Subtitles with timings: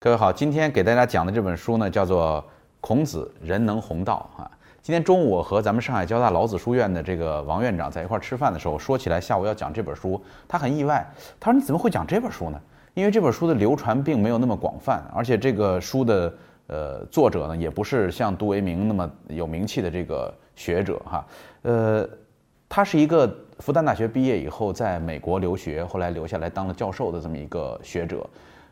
[0.00, 2.40] 各位好，今天给大家讲的这本书呢，叫做
[2.80, 4.48] 《孔子人能弘道》啊。
[4.80, 11.04] 今天中午我和咱们上海交大老子书院的这个王院长在一块儿吃饭的时候，说起来下午要讲这本书，他很意外，
[11.40, 12.60] 他说你怎么会讲这本书呢？
[12.94, 16.32] 因为这本书的流传并没有那么广泛，而且这个书的
[16.68, 21.26] 呃作者呢，也不是像杜维明那么有名气的这个学者哈。
[21.62, 22.08] 呃，
[22.68, 23.26] 他是一个
[23.58, 28.24] 复旦大学毕业以后在美国留学，后来留下来当了教授的这么一个学者。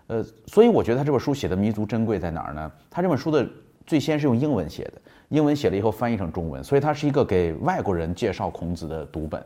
[0.08, 2.70] 呃，所以我觉得他这本书写的弥足珍贵在哪儿呢？
[2.90, 3.48] 他这本书的
[3.86, 4.92] 最先是用英文写的，
[5.30, 9.44] 英文写了以后翻译成中文，所以它是一个给外国人介绍孔子的读本，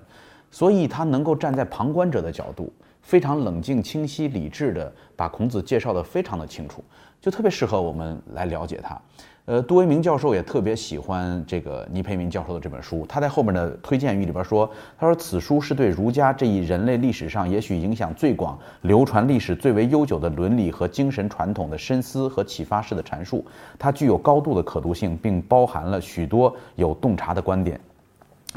[0.51, 6.85] 所以他能够站在旁观者的角度，非常冷静、清晰、理智的把孔子介绍的非常的清楚，
[7.21, 9.01] 就特别适合我们来了解他。
[9.47, 13.05] 呃，杜维明教授也特别喜欢这个倪培明教授的这本书。
[13.09, 23.45] 他在后面的推荐语里边说：“他说此书是对儒家这一人类历史上也许影响最广、流传历史最为悠久的伦理和精神传统的深思和启发式的阐述。
[23.77, 27.81] 它具有高度的可读性，并包含了许多有洞察的观点。”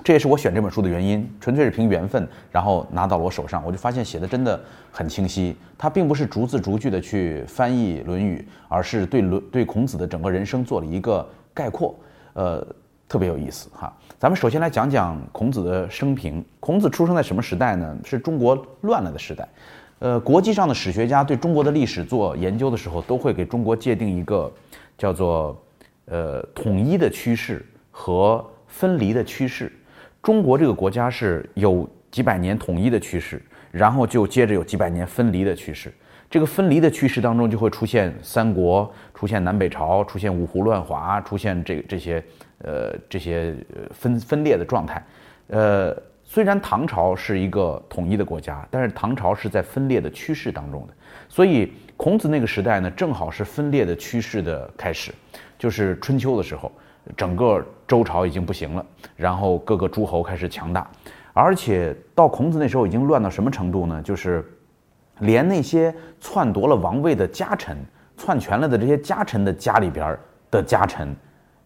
[0.02, 4.60] 这也是我选这本书的原因，纯粹是凭缘分，然后拿到了我手上，我就发现写的真的
[4.92, 5.56] 很清晰。
[5.78, 11.96] 他并不是逐字逐句的去翻译《论语》，而是对论对孔子的整个人生做了一个概括，
[12.34, 12.66] 呃，
[13.08, 13.96] 特别有意思哈。
[14.18, 16.44] 咱们首先来讲讲孔子的生平。
[16.60, 17.96] 孔子出生在什么时代呢？
[18.04, 19.48] 是中国乱了的时代。
[20.00, 24.52] 呃，国际上的史学家对中国的历史做研究的时候，都会给中国界定一个
[24.98, 25.56] 叫做
[26.06, 29.72] 呃统一的趋势和分离的趋势。
[30.24, 35.94] 中国这个国家是有几百年统一的趋势，然后就接着有几百年分离的趋势。
[36.30, 42.24] 这个分离的趋势当中，就会出现三国，出现南北朝，出现五胡乱华，出现这这些
[42.60, 43.54] 呃这些
[43.92, 45.06] 分分裂的状态。
[45.48, 50.94] 呃，虽然唐朝是一个统一的国家，但是唐朝是在分裂的趋势当中的。
[51.28, 55.12] 所以孔子那个时代呢，正好是分裂的趋势的开始，
[55.60, 56.72] 就是春秋的时候。
[57.18, 60.88] 整个周朝已经不行了，然后各个诸侯开始强大，
[61.34, 64.02] 而且到孔子那时候已经乱到什么程度呢？
[64.02, 64.44] 就是
[65.20, 67.78] 连那些篡夺了王位的家臣、
[68.18, 70.18] 篡权了的这些家臣的家里边
[70.50, 71.16] 的家臣，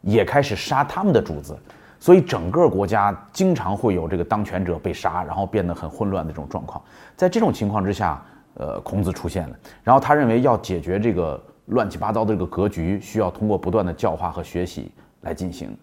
[0.01, 1.57] 也开始杀他们的主子，
[1.99, 6.81] 所以整个国家经常会有这个当权者被杀，然后变得很混乱的这种状况。
[7.15, 8.21] 在这种情况之下，
[8.55, 14.91] 呃，孔子出现了，然后他认为要解决这个乱七八糟的这个格局，需要通过不断的教化和学习。
[15.27, 15.77] 来进行，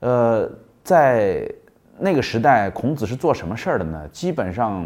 [0.00, 0.50] 呃，
[0.82, 1.46] 在
[1.98, 4.08] 那个时代，孔子是做什么事儿的呢？
[4.08, 4.82] 基本上，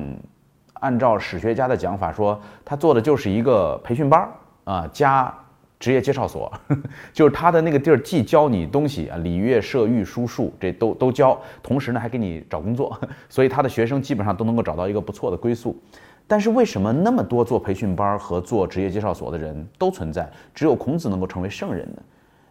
[0.75, 4.29] 按照史学家的讲法说，他做的就是一个培训班儿
[4.65, 5.33] 啊，加
[5.79, 6.53] 职业介绍所，
[7.15, 13.01] 就是他的那个地儿既教你东西啊，礼乐射御书数这都都教，同时呢还给你找工作，
[13.31, 15.81] 所以他的学生基本上都能够找到一个不错的归宿。
[16.27, 22.03] 但是为什么那么多做培训班和做职业介绍所的人都存在，只有孔子能够成为圣人呢？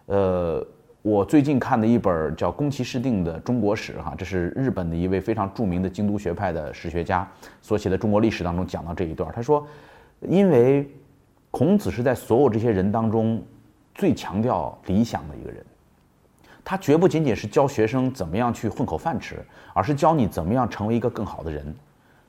[0.07, 0.67] 呃。
[1.01, 7.25] 我最近看的一本叫宫崎市定的中国史，哈，这是日本的一位非常著名的京都学派的史学家
[7.61, 9.31] 所写的中国历史当中讲到这一段。
[9.33, 9.65] 他说，
[10.19, 10.89] 因为
[11.51, 13.41] 孔子是在所有这些人当中
[13.95, 15.65] 最强调理想的一个人，
[16.65, 19.37] 他绝不仅仅是教学生怎么样去混口饭吃，
[19.73, 21.73] 而是教你怎么样成为一个更好的人。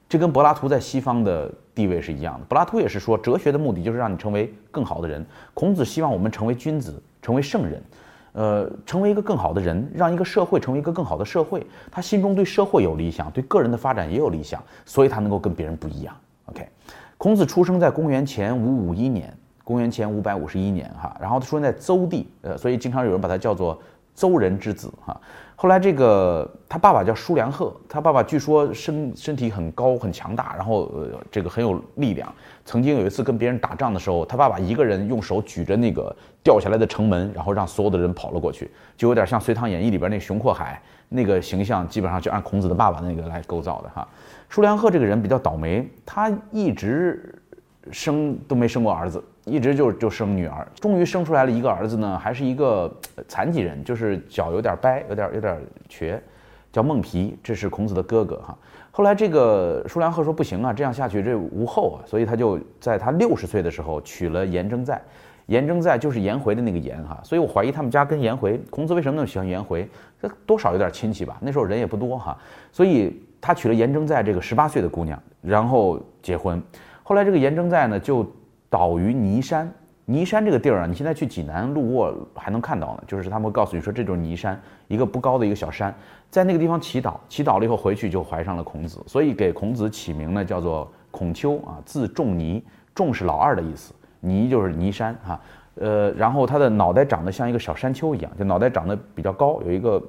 [0.09, 2.47] 这跟柏拉图在西方的地位是一样的。
[2.47, 5.27] 柏拉图也是说，哲学的目的就是让你成为更好的人。
[5.55, 7.83] 孔子希望我们成为君子，成为圣人。
[8.33, 11.67] 呃，成为一个更好的人，让一个社会成为一个更好的社会。
[11.91, 16.15] 他心中对社会有理想，对个人的发展也有理想，所以他能够跟别人不一样。
[16.47, 16.69] OK，
[17.19, 23.81] 孔子出生在公元前五五一年，公元前五百五十一年哈，然后他出生在邹地，呃，所以经常有人把他叫做
[24.15, 25.21] 邹人之子哈。
[25.63, 32.33] 后来这个他爸爸叫舒良贺，他爸爸据说身身体很高很强大，然后呃这个很有力量。
[32.65, 44.09] 曾经有一次跟别人打仗的时候，他爸爸一个人用手举着那个掉下来的城门，然后让所有的人跑了过去，就有点像《隋唐演义》里边那熊阔海那个形象，基本上就按孔子的爸爸那个来构造的哈。
[44.49, 47.39] 舒良贺这个人比较倒霉，他一直
[47.93, 49.23] 生都没生过儿子。
[49.51, 52.91] 一直就就生女儿，终于生出来了一个儿子呢，还是一个
[53.27, 56.23] 残疾人，就是脚有点掰，有点有点瘸，
[56.71, 58.57] 叫孟皮，这是孔子的哥哥哈。
[58.93, 65.01] 后来这个叔良贺说不行啊，这样下去这无后啊，所以他就在他六十岁的时候娶了颜征在，
[65.47, 69.89] 颜征在就是颜回的那个颜哈，所以我怀疑他们家跟颜回，孔子为什么那么喜欢颜回？
[70.23, 72.39] 这多少有点亲戚吧，那时候人也不多哈，
[72.71, 76.63] 所以他娶了颜征在这个十八岁的姑娘，然后结婚。
[77.03, 78.25] 后来这个颜征在呢就。
[78.71, 79.71] 倒于尼山，
[80.07, 83.03] 尼山这个地儿啊，你现在去济南路过还能看到呢。
[83.07, 85.95] 就是他们会告诉你说，这就是尼山，一个不高的一个小山，
[86.31, 92.65] 在那个地方祈祷，祈祷了以后回去就怀上了孔子，所以给孔子起名呢叫做孔丘啊，字仲尼，
[92.95, 95.41] 仲是老二的意思，尼就是尼山哈，
[95.75, 100.01] 呃，然后他的脑袋长得像一个小山丘一样，就脑袋长得比较高，有一个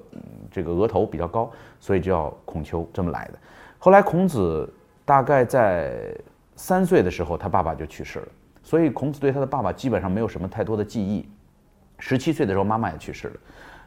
[0.52, 1.50] 这个额头比较高，
[1.80, 3.34] 所以叫孔丘这么来的。
[3.80, 4.72] 后来孔子
[5.04, 6.14] 大概在
[6.56, 8.28] 三岁的时候，他爸爸就去世了，
[8.64, 11.28] 所以孔子对他的爸爸基本上没有什么太多的记忆。
[12.00, 13.34] 十七岁的时候，妈妈也去世了。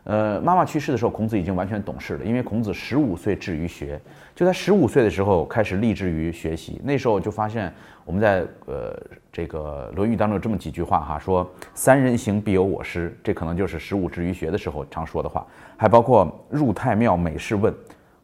[0.05, 3.99] 呃，妈妈去世的时候，孔子已经完全懂事了，因为孔子十五岁志于学，
[4.35, 6.79] 就在十五岁的时候开始立志于学习。
[6.85, 7.73] 那时候就发现，
[8.05, 8.95] 我们在呃
[9.33, 15.47] 这个《论语》当中有这么几句话哈，说“三人行，必有我师”，这可能就是十五志于学的时候常说的话。
[15.79, 17.75] 还包括“入太庙，每事问”。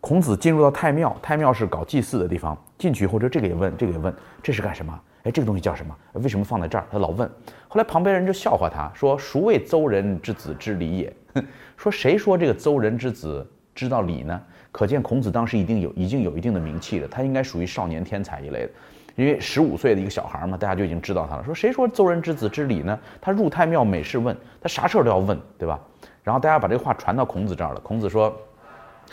[0.02, 5.00] 孔子进入到太庙，太庙是搞祭祀的地方，进去以后，这这个也问，这个也问，这是干什么？
[5.24, 5.96] 哎，这个东西叫什么？
[6.14, 6.86] 为什么放在这儿？
[6.90, 7.28] 他老问。
[7.68, 11.12] 后来旁边人就笑话他说：“孰谓邹人之子知礼也？”
[11.76, 14.40] 说谁说这个邹人之子知道礼呢？
[14.72, 18.70] 可见孔子当时一定有已经有一定的名气了，他应该属于少年天才一类的，
[19.16, 21.44] 因为十五岁的一个小孩嘛，大家就已经知道他了。
[21.44, 22.98] 说谁说邹人之子知礼呢？
[23.20, 25.78] 他入太庙每事问，他啥事儿都要问，对吧？
[26.22, 28.34] 然后大家把这个话传到孔子这儿了，孔子说：“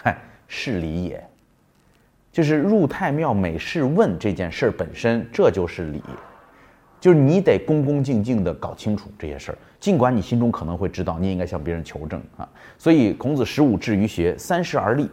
[0.01, 0.17] 嗨，
[0.47, 1.23] 是礼也。”
[2.37, 6.03] 就是入太庙每事问这件事儿本身，这就是礼，
[6.99, 12.47] 就是你得恭恭敬敬地搞清楚这些事儿，尽管你心中可能会知道，你也应该向别人求证啊。
[12.77, 15.09] 所以孔子十五志于学，三十而立，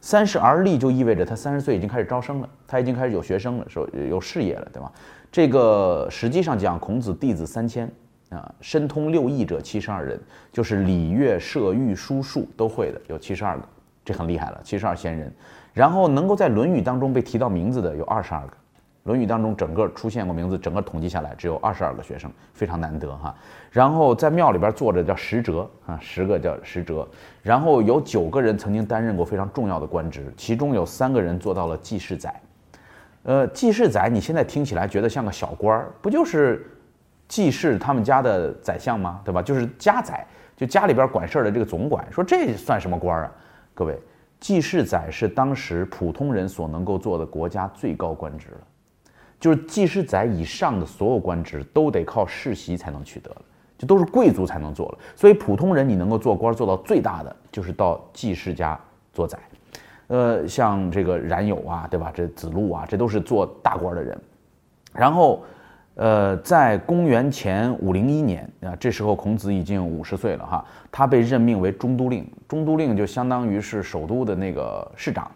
[0.00, 4.92] 三十而立就意味着他三十岁已经开始招生了，他已经开始有学生了，说有事业了，对吧？
[5.32, 7.90] 这个实际上讲，孔子弟子三千
[8.28, 10.16] 啊，深通六艺者七十二人，
[10.52, 13.68] 就是礼乐射御书数都会的有七十二个，
[14.04, 15.34] 这很厉害了，七十二贤人。
[15.78, 18.48] 然后能够在《论语》当中被提到名字的有二十二个，
[19.04, 23.32] 《论语》当中整个出现过名字，整个统计下来只有二十二个学生，非常难得哈。
[23.70, 27.06] 然后在庙里边坐着叫十哲啊，十个叫十哲。
[27.44, 32.34] 然后有九个人曾经担任过非常重要的官职，其中有三个人做到了记事宰。
[33.22, 36.68] 呃，记事宰你现在听起来觉得像个小官儿，不就是
[37.28, 39.20] 记事他们家的宰相吗？
[39.24, 39.40] 对吧？
[39.40, 40.26] 就是家宰，
[40.56, 42.04] 就家里边管事儿的这个总管。
[42.10, 43.32] 说这算什么官儿啊？
[43.74, 43.96] 各位。
[44.40, 48.66] 记事宰是当时普通人所能够做的国家最高官职了，
[49.40, 53.42] 就是记事宰以上的所有官职都得靠世袭才能取得了，
[53.76, 54.98] 就都是贵族才能做了。
[55.16, 58.78] 所以普通人你能够做官做到最大的，就是到记事家
[59.12, 59.38] 做宰。
[60.06, 62.12] 呃，像这个冉有啊，对吧？
[62.14, 64.18] 这子路啊，这都是做大官的人。
[64.92, 65.42] 然后。
[65.98, 75.28] 呃，在公元前五零一年啊，这时候孔子已经五十岁了哈，他被任命为中都令，中都令就相当于是首都的那个市长。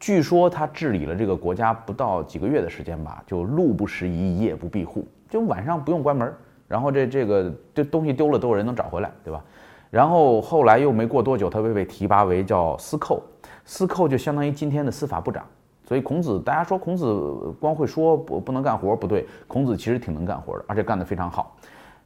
[0.00, 6.32] 据说他治理了这个国家不到几个月的时间吧，就路不拾遗，夜不闭户，就晚上不用关门，
[6.66, 9.44] 然后这这个这东西丢了都有人能找回来，对吧？
[9.90, 13.22] 然后后来又没过多久，他被被提拔为叫司寇，
[13.66, 15.44] 司寇就相当于今天的司法部长。
[15.88, 17.10] 所以孔子，大家说孔子
[17.58, 21.56] 光会说不不能干活不对，孔子其实挺能干活的，而且干得非常好。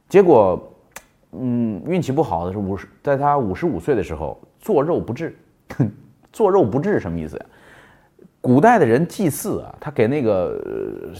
[0.07, 0.57] 结果，
[1.33, 5.35] 嗯，运气不好的是五十，在他五十五岁的时候，做肉不治。
[6.31, 7.45] 做肉不治什么意思呀？
[8.39, 10.57] 古代的人祭祀啊，他给那个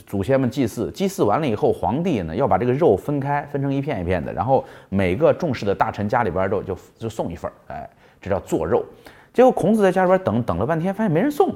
[0.07, 7.89] 祖先们祭祀，祭祀完了以后，皇帝呢要把这个肉分开，分成一片一片的，然后每个重视的大臣家里边都就就送一份儿哎，
[8.21, 8.85] 这叫做肉。
[9.33, 11.53] 结果孔子在家里边等等了半天，发现没人送。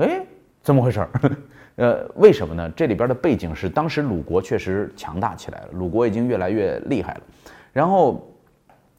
[0.00, 0.24] 哎，
[0.62, 1.10] 怎么回事儿？
[1.76, 2.70] 呃，为什么呢？
[2.74, 7.20] 这里边的背景是，当时鲁国确实强大起来了，鲁国已经越来越厉害了。
[7.70, 8.26] 然后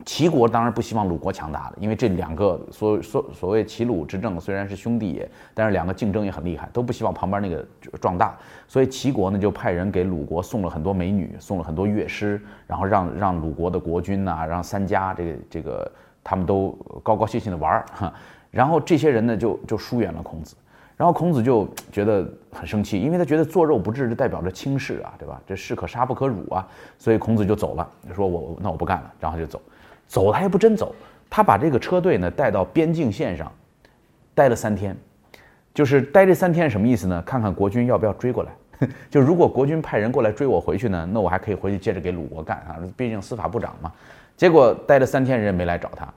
[0.06, 7.66] 齐国当然不希望鲁国强大了，因为这两个所所所谓齐鲁之政虽然是兄弟也，但是两个竞争也很厉害，都不希望旁边那个
[8.00, 8.38] 壮大。
[8.68, 15.92] 所以齐国呢就派人给鲁国送了很多美女，送了很多乐师，然后让让鲁国的国君呐，让三家这个这个
[16.24, 18.14] 他们都高高兴兴的玩儿哈。
[18.52, 20.56] 然后这些人呢就就疏远了孔子。
[21.02, 25.42] 然后孔子就觉得很生气，因为他觉得做肉不治，就代表着轻视啊，对吧？
[25.48, 26.68] 这士可杀不可辱啊，
[27.00, 29.60] 所以孔子就走了，说我那我不干了，然后就走。
[30.08, 30.94] 走他也不真走，
[31.28, 33.52] 他把这个车队呢带到边境线上，
[34.36, 34.96] 待了三天，
[35.74, 37.20] 就是待这三天什么意思呢？
[37.24, 38.52] 看看国军要不要追过来。
[39.10, 43.92] 就如果国军派人过来追我回去呢，那我还可以回去接着给鲁国干啊，毕竟司法部长嘛。
[44.38, 46.08] 结果待了三天，人没来找他，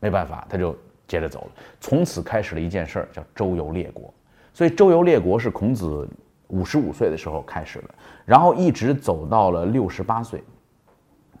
[0.00, 0.76] 没办法，他就
[1.06, 1.62] 接着走了。
[1.80, 4.12] 从此开始了一件事儿，叫周游列国。
[4.54, 6.08] 所以周游列国是孔子
[6.46, 7.94] 五十五岁的时候开始的，
[8.24, 10.44] 然后一直走到了六十八岁，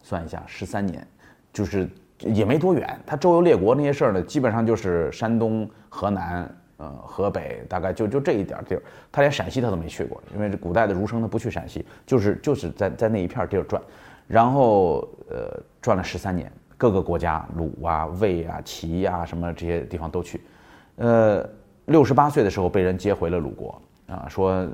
[0.02, 1.06] 算一下十三年，
[1.52, 2.98] 就是也没多远。
[3.06, 8.82] 他周游列国那些事儿呢，基本上就是山东、河南、呃河北，大概就就这一点地儿。
[9.12, 13.80] 他连陕西他都没去过，因为这古代的儒生他不去陕西，就是就是在在那一片地儿转，
[14.26, 20.40] 然后呃转了十三年，各个国家鲁啊、魏啊、齐啊什么这些地方都去，
[20.96, 21.48] 呃。
[21.86, 24.66] 六十八岁的时候被人接回了鲁国，啊，说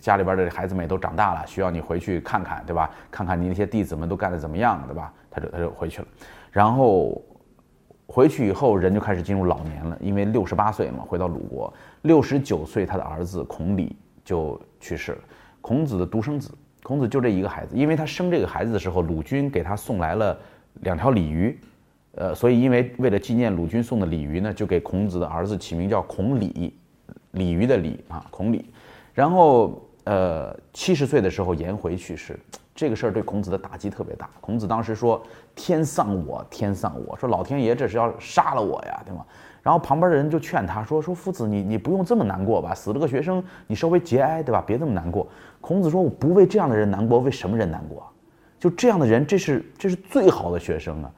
[0.00, 2.90] 家里边的孩子们也都长大了，需要你回去看看，对吧？
[3.10, 5.12] 看看你那些弟子们都干得怎么样，对吧？
[5.30, 6.08] 他就他就回去了，
[6.50, 7.20] 然后
[8.06, 15.18] 回去以后人就开始进入老年了，因为六十八岁嘛，回到鲁国，六十九岁他的儿子孔鲤就去世了，
[15.60, 16.50] 孔子的独生子，
[16.82, 20.38] 孔子就这一个孩子，因为他生这个孩子的时候，鲁军给他送来了
[20.82, 21.58] 两条鲤鱼，
[22.16, 26.72] 呃，所以因为为了纪念鲁军送的鲤鱼呢，就给孔子的儿子起名叫孔鲤，
[27.32, 28.64] 鲤鱼的鲤啊，孔鲤。
[29.12, 32.38] 然后，呃，七十岁的时候，颜回去世，
[32.74, 34.28] 这个事儿对孔子的打击特别大。
[34.40, 35.22] 孔子当时说
[35.54, 39.24] ：“天丧我，天丧我，说老天爷这是要杀了我呀，对吗？”
[39.62, 44.62] 然后旁边的人就劝他说：“说夫子，你你不用这么难过吧，死了个学生，你稍微节哀，对吧？
[44.66, 45.26] 别这么难过。”
[45.60, 48.06] 孔子说：“我不为这样的人难过，为什么人难过？
[48.58, 51.10] 就这样的人，这是这是最好的学生啊！”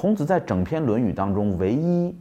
[0.00, 2.16] 孔子在整篇《论语》当中，唯一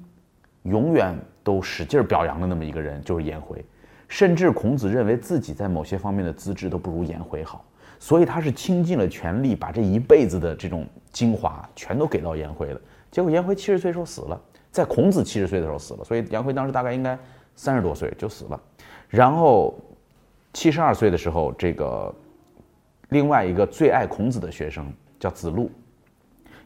[0.63, 3.63] 永远都使劲表扬的那么一个人，就是颜回。
[4.09, 7.63] 甚至孔子认为自己在某些方面的资质都不如颜回好，
[7.97, 12.81] 所以他是倾尽了全力，把这一辈子的这种精华全都给到颜回了。
[13.11, 14.37] 结果颜回七十岁时候死了，
[14.71, 17.17] 在孔子七十岁的时候死了，所以颜回当时大概应该
[17.55, 18.61] 三十多岁就死了。
[19.07, 19.73] 然后
[20.51, 22.13] 七十二岁的时候，这个
[23.07, 25.71] 另外一个最爱孔子的学生叫子路，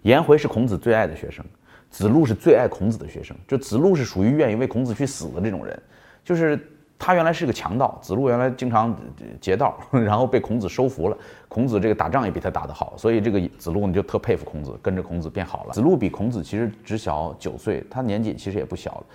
[0.03, 1.43] 颜回是孔子最爱的学生，
[1.89, 3.35] 子路是最爱孔子的学生。
[3.45, 5.77] 就子路是属于愿意为孔子去死的这种人，
[6.23, 6.59] 就是。
[7.05, 8.95] 他原来是个强盗，子路原来经常
[9.41, 11.17] 劫道， 然后被孔子收服了。
[11.49, 15.73] 孔子这个打仗也比他打得好，所以这个子路呢就特佩服孔子，跟着孔子变好了。
[15.73, 19.05] 子路比孔子其实只小九岁，他年纪其实也不小了。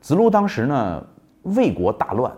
[0.00, 1.04] 子路当时呢，
[1.42, 2.32] 魏国大乱，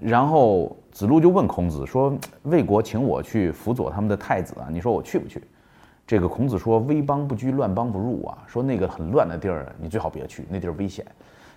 [0.00, 2.12] 然后子路就问孔子说
[2.42, 5.40] ：“魏国请我去辅佐他们的太子啊，你说我去不去？”
[6.06, 8.38] 这个孔子说：“危邦不居，乱邦不入啊。
[8.46, 11.04] 说那个很乱的地儿，你最好别去，那地儿危险。”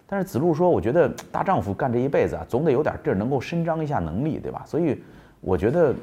[0.08, 4.64] 但是子路说：“我觉得大丈夫干这一辈子啊，总得有点地儿能够伸张一下能力，对吧？
[4.66, 5.04] 所以
[5.42, 5.94] 我觉得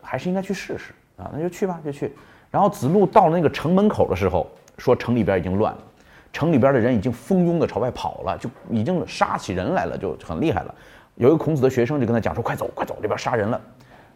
[0.00, 2.12] 还是应该去试试啊，那就去吧，就去。
[2.50, 5.78] 然后子路到了那个城门口的时候，说城里边已经乱了，
[6.32, 10.74] 城里边的人已经蜂拥的朝外跑了，就已经杀起人来了，就很厉害了。
[11.14, 13.60] 有一个孔子的学生就跟他讲说：‘快走，快走，这边杀人了。’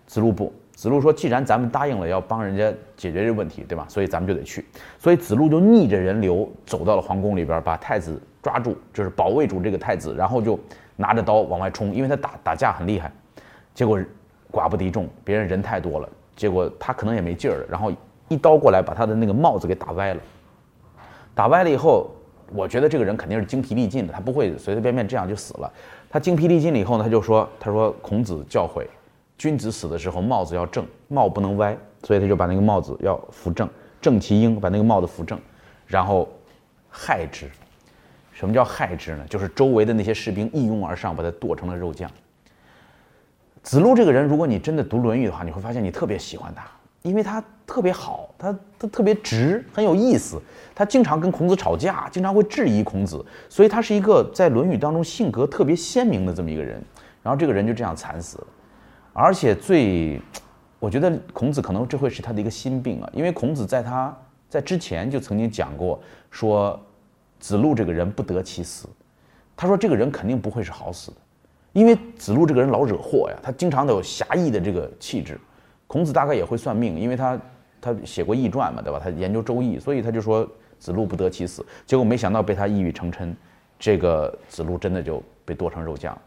[0.09, 3.85] 子路不，子路说：‘既然咱们答应了要帮人家解决这个问题，对吧？
[3.88, 4.64] 所以咱们就得去。’
[4.97, 10.56] 所以子路就逆着人流走到了皇宫里边，把太子。”抓住就是保卫住这个太子，然后就
[10.95, 13.11] 拿着刀往外冲，因为他打打架很厉害，
[13.75, 13.99] 结果
[14.52, 17.90] 寡不敌众，别人人太多了，结果他可能也没劲儿了，然后
[18.28, 20.21] 一刀过来把他的那个帽子给打歪了。
[21.35, 22.09] 打歪了以后，
[22.54, 25.68] 我觉得这个人肯定是精疲力尽的，他不会随随便便这样就死了。
[26.09, 28.87] 他精疲力尽了以后呢，他就说：“他说孔子教诲，
[29.38, 33.69] 君子死的时候帽子要正，帽不能歪，所以他就把那个帽子要扶正，
[34.00, 35.38] 正其应，把那个帽子扶正，
[35.87, 36.28] 然后
[36.88, 37.50] 害之。”
[38.33, 39.25] 什么叫害之呢？
[39.31, 42.11] 就是周围的那些士兵一拥而上，把他剁成了肉酱。
[43.62, 46.62] 子路这个人，如果你真的读《论语》的话，你会发现你特别喜欢他，
[47.00, 50.38] 因为他特别好，他他特别直，很有意思。
[50.75, 56.83] 他经常跟孔子吵架，经常会质疑孔子，所以他是一个在《论语》当中性格特别鲜明的这么一个人。
[57.23, 58.47] 然后这个人就这样惨死了，
[59.17, 60.21] 而且最，
[60.79, 64.15] 我觉得孔子可能这会是他的一个心病啊，因为孔子在他
[64.49, 66.79] 在之前就曾经讲过说。
[67.39, 68.89] 子路这个人不得其死，
[69.55, 71.19] 他说这个人肯定不会是好死的，
[71.75, 75.39] 因为子路这个人老惹祸呀，他经常都有侠义的这个气质。
[75.87, 77.39] 孔子大概也会算命，因为他
[77.79, 78.99] 他写过易传嘛，对吧？
[78.99, 81.65] 他研究周易，所以他就说子路不得其死。
[81.85, 83.31] 结果没想到被他一语成谶，
[83.79, 86.19] 这个子路真的就被剁成肉酱。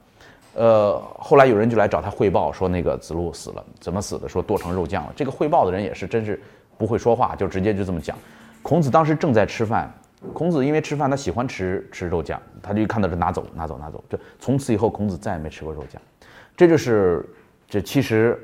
[0.54, 4.28] 呃，后来有人就来找他汇报说那个子路死了，怎么死的？
[4.28, 5.14] 说剁成肉酱了。
[5.16, 6.42] 这个汇报的人也是真是
[6.78, 8.18] 不会说话，就直接就这么讲。
[8.62, 9.92] 孔子当时正在吃饭。
[10.34, 16.02] 孔子因为吃饭，他喜欢吃吃肉酱，他就看到这拿走拿走拿走，就从此以后孔子再也没吃过肉酱。
[16.58, 17.26] 这就是
[17.70, 18.38] 这七十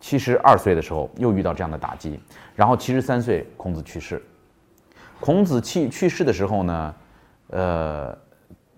[0.00, 2.18] 七十二岁的时候又遇到这样的打击，
[2.56, 4.22] 然后七十三岁孔子去世。
[5.20, 6.94] 孔子去去世的时候呢，
[7.48, 8.18] 呃，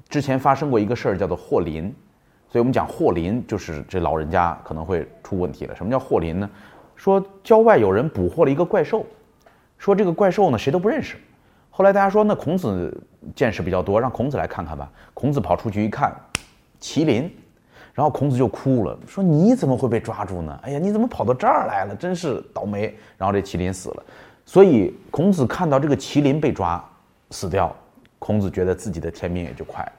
[0.09, 1.95] 之前发生过一个事儿叫做霍林，
[2.53, 5.75] 所以我们讲霍林就是这老人家可能会出问题了。
[5.75, 6.51] 什么叫霍林呢？
[6.95, 9.07] 说郊外有人捕获了一个怪兽，
[9.79, 11.17] 说这个怪兽呢谁都不认识。
[11.71, 12.95] 后来大家说，那孔子
[13.35, 14.87] 见识比较多，让孔子来看看吧。
[15.15, 16.15] 孔子跑出去一看，
[16.79, 17.35] 麒麟，
[17.95, 20.61] 然后孔子就哭了，说：“你怎么会被抓住呢？
[20.63, 21.97] 哎呀，你怎么跑到这儿来了？
[21.97, 24.03] 真是倒霉。”然后这麒麟死了。
[24.45, 26.85] 所以孔子看到这个麒麟被抓
[27.31, 27.75] 死掉，
[28.19, 29.93] 孔子觉得自己的天命也就快了。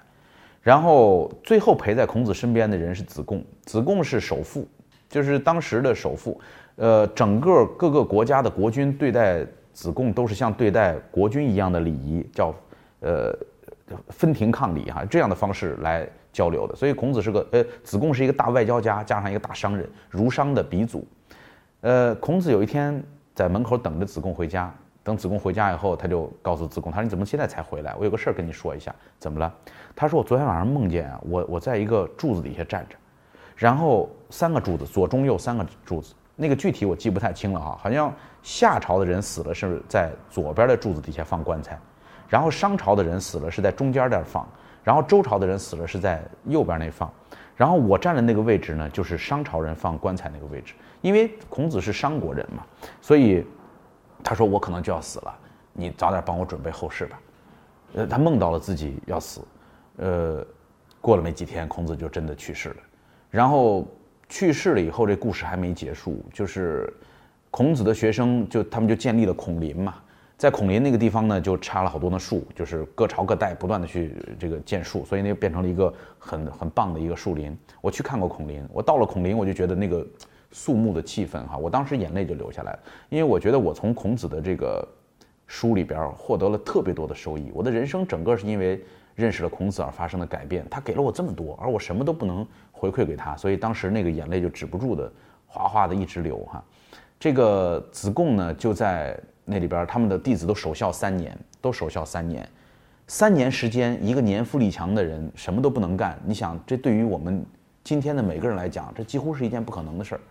[0.64, 4.68] 然后最后陪在孔子身边的人是子贡，子贡是首富，
[5.08, 6.42] 就是当时的首富。
[6.78, 9.46] 呃，整个各个国家的国君对待。
[9.74, 12.54] 子贡都是像对待国君一样的礼仪，叫，
[13.00, 13.36] 呃，
[14.10, 16.76] 分庭抗礼哈，这样的方式来交流的。
[16.76, 21.04] 所以孔子是个呃，子贡是一个大外交家，加上一个大商人，儒商的鼻祖。
[21.82, 23.04] 呃，孔子有一天
[23.34, 24.72] 在门口等着子贡回家，
[25.04, 27.94] 等子贡回家以后，他就告诉子贡，他说：“你怎么现在才回来？
[28.00, 28.94] 我有个事儿跟你说一下。
[29.20, 29.54] 怎么了？”
[29.96, 32.96] 他说：“我昨天晚上梦见啊，我我在一个柱子底下站着，
[33.56, 41.78] 然后三个柱子，左中右三个柱子。”那个具体我记不太清了哈，好像夏朝的人死了是在左边的柱子底下放棺材，
[42.28, 44.48] 然后商朝的人死了是在中间儿放，
[44.84, 47.08] 然后周朝的人死了是在右边那放，
[47.56, 52.64] 然后我站的那个位置呢，就是商朝人放棺材那个位置，因为孔子是商国人嘛，
[53.00, 53.46] 所以
[54.24, 55.36] 他说我可能就要死了，
[55.74, 57.20] 你早点帮我准备后事吧。
[57.96, 59.42] 呃，他梦到了自己要死，
[59.98, 60.46] 呃，
[61.02, 62.78] 过了没几天，孔子就真的去世了，
[63.30, 63.88] 然后。
[64.30, 66.26] 去世了以后，这故事还没结束。
[66.34, 66.92] 就是
[67.52, 69.96] 孔子的学生，就他们就建立了孔林嘛，
[70.38, 77.56] 在孔林那个地方呢，就插了好多的树，就是各朝各代不断的去这个建树，所以那变成了一个很很棒的一个树林。
[77.80, 80.04] 我去看过孔林，我到了孔林，我就觉得那个
[80.54, 82.80] 肃穆的气氛哈，我当时眼泪就流下来了，
[83.10, 84.88] 因为我觉得我从孔子的这个
[85.48, 88.82] 书里边获得了特别多的收益，我的人生整个是因为。
[89.16, 95.14] 认识了孔子而发生的改变，他给了我这么多，而我什么都不能回馈给他，所以当时那个眼泪就止不住的
[95.46, 96.64] 哗哗的一直流哈。
[97.20, 102.50] 这个子贡呢，就在那里边，他们的弟子都守孝三年，都守孝三年，
[103.06, 107.46] 三年时间，一个年富力强的人什么都不能干，你想这对于我们
[107.84, 110.22] 今天的每个人来讲，这几乎是一件不可能的事儿。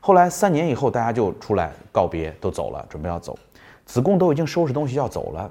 [0.00, 3.38] 后来三年以后，大家就出来告别，都走了，准备要走，
[3.84, 5.50] 子贡都已经收拾东西要走了，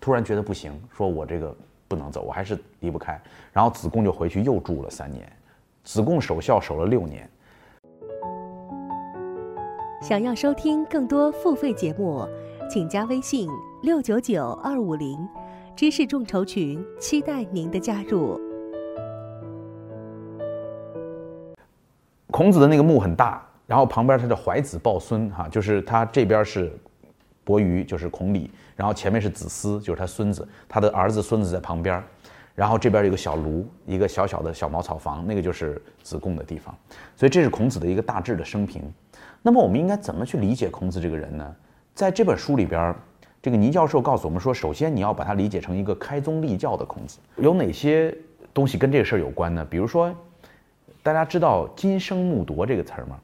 [0.00, 1.54] 突然觉得不行，说我这个。
[1.90, 3.18] 不能走，我还是离不开。
[3.50, 5.26] 然后子贡就回去又住了三年。
[5.84, 7.26] 子贡守孝守了六年。
[10.02, 12.28] 想要收听更多付费节目，
[12.70, 13.48] 请加微信
[13.82, 15.26] 六九九二五零
[15.74, 18.38] 知识众筹群，期待您的加入。
[22.30, 26.76] 孔子的那个墓很大，然后旁边他的怀子抱孙，哈，就是他这边是。
[27.44, 32.04] 伯鱼就是孔鲤，然后前面是子思，就是他孙子，他的儿子孙子在旁边，
[32.54, 36.76] 然后这边有个小炉，一个小小的小茅草房，那个就是子贡的地方，
[37.16, 38.82] 所以这是孔子的一个大致的生平。
[39.40, 41.56] 那么我们应该怎么去理解孔子这个人呢？
[41.94, 42.94] 在这本书里边，
[43.40, 47.18] 这个倪教授告诉我们说，首先你要把它理解成一个开宗立教的孔子。
[47.36, 48.14] 有哪些
[48.52, 49.66] 东西跟这个事儿有关呢？
[49.70, 50.14] 比如说，
[51.02, 53.18] 大家知道“金生木铎”这个词儿吗？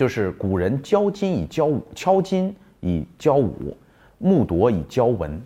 [0.00, 2.56] 就是古人教金以教武，敲金。
[2.80, 3.76] 以教武，
[4.16, 5.38] 木铎以教文，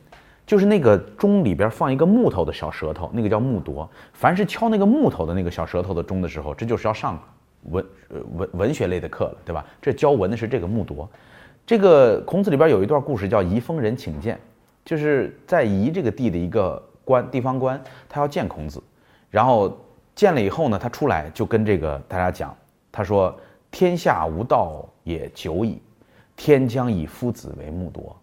[0.46, 3.90] 就是那个钟里边放一个木头的小舌头，那个叫木铎。
[4.12, 7.20] 凡是敲那个木头的那个小舌头的钟的时候，这就是要上
[7.64, 7.84] 文
[8.36, 9.66] 文文学类的课了，对吧？
[9.82, 11.10] 这教文的是这个木铎。
[11.66, 14.38] 这个孔子里边有一段故事叫宜丰人请见，
[14.84, 18.80] 就是在宜这个地的一个官地方官，他要见孔子，
[19.28, 19.76] 然后
[20.14, 22.56] 见了以后呢，他出来就跟这个大家讲，
[22.92, 23.36] 他说
[23.74, 25.82] ：“天下无道也久矣。”
[26.36, 28.14] 天将以夫子为木铎，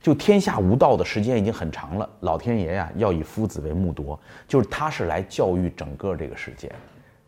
[0.00, 2.08] 就天下无道的时间已经很长了。
[2.20, 6.70] 老天爷呀，要以夫子为木铎，就是他是来教育整个这个世界。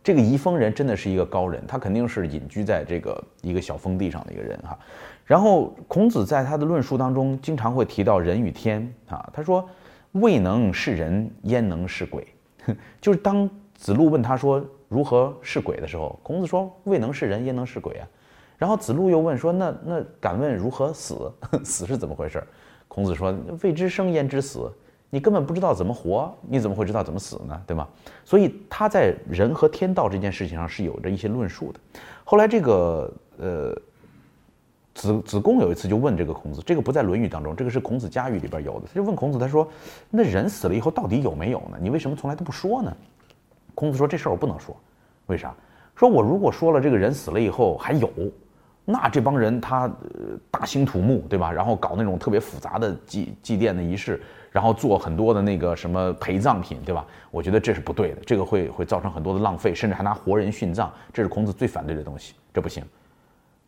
[0.03, 4.79] 这个宜丰人真的是一个高人，他肯定是隐居在这个一个小封地上的一个人哈。
[5.25, 9.67] 然后孔子在他的论述当中经常会提到人与天啊，他说
[10.13, 12.27] ：“未能是人，焉能是鬼？”
[13.01, 18.09] 就是当子路问他说如何是鬼的时候，孔子说：“未能是人，焉能是鬼啊？”
[18.57, 21.33] 然后子路又问说：“那那敢问如何死？
[21.63, 22.43] 死是怎么回事？”
[22.89, 24.73] 孔子说：“未知生焉知死？
[25.11, 27.63] 你根本不知道怎么活，你怎么会知道怎么死呢？
[27.67, 27.87] 对吗？”
[28.25, 31.81] 所以他在人和天道这件事情上是有着一些论述的。
[32.25, 33.75] 后来这个呃
[34.95, 38.87] 子子贡有一次就问这个孔子，这个不在《论语》当中，这个是孔子家语里边有的。
[38.89, 39.69] 他就问孔子，他说
[40.11, 41.79] ：“那人死了以后到底有没有呢？
[41.81, 42.91] 你为什么从来都不说呢？”
[43.79, 44.77] 孔子说：“这事儿我不能说，
[45.27, 45.55] 为啥？
[45.95, 48.11] 说我如果说了，这个人死了以后还有。”
[48.85, 49.89] 那这帮人他
[50.51, 51.53] 大兴土木，对吧？
[51.53, 57.07] 然后搞那种特别复杂的祭祭奠的仪式，然后做很多的那个什么陪葬品，对吧？
[57.31, 62.83] 我觉得这是不对的，这个会会造成很多的浪费，甚至还拿活人殉葬，这是孔子最反对的东西，这不行。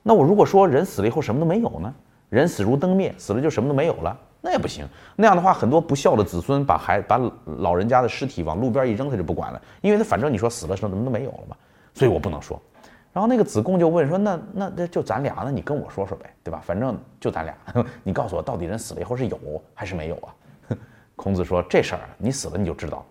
[0.03, 1.95] 那我如果说人死了以后什么都没有呢？
[2.31, 4.87] 人死如灯灭，死了就什么都没有了，那也不行。
[5.17, 7.21] 那样的话，很多不孝的子孙把孩把
[7.59, 11.57] 老人家的尸体往路边一扔，他就不管了，因为他反正你说死了什么都没有了嘛，
[11.93, 12.59] 所以我不能说。
[13.13, 16.63] 然后那个子贡就问说：“那那那就咱俩，那你跟我说说呗，对吧？
[16.65, 17.55] 反正就咱俩，
[18.05, 19.39] 你告诉我到底人死了以后是有
[19.75, 20.31] 还是没有啊？”
[21.17, 23.05] 孔子说：“这事儿你死了你就知道。”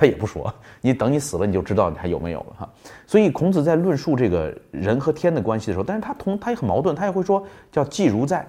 [0.00, 2.70] 他也不说，你等你死了你就知道你还有没有了哈。
[3.06, 8.48] 所以孔子在论述这个人和天的关系的时候，但是他同他也很矛盾，他也会说叫祭如在，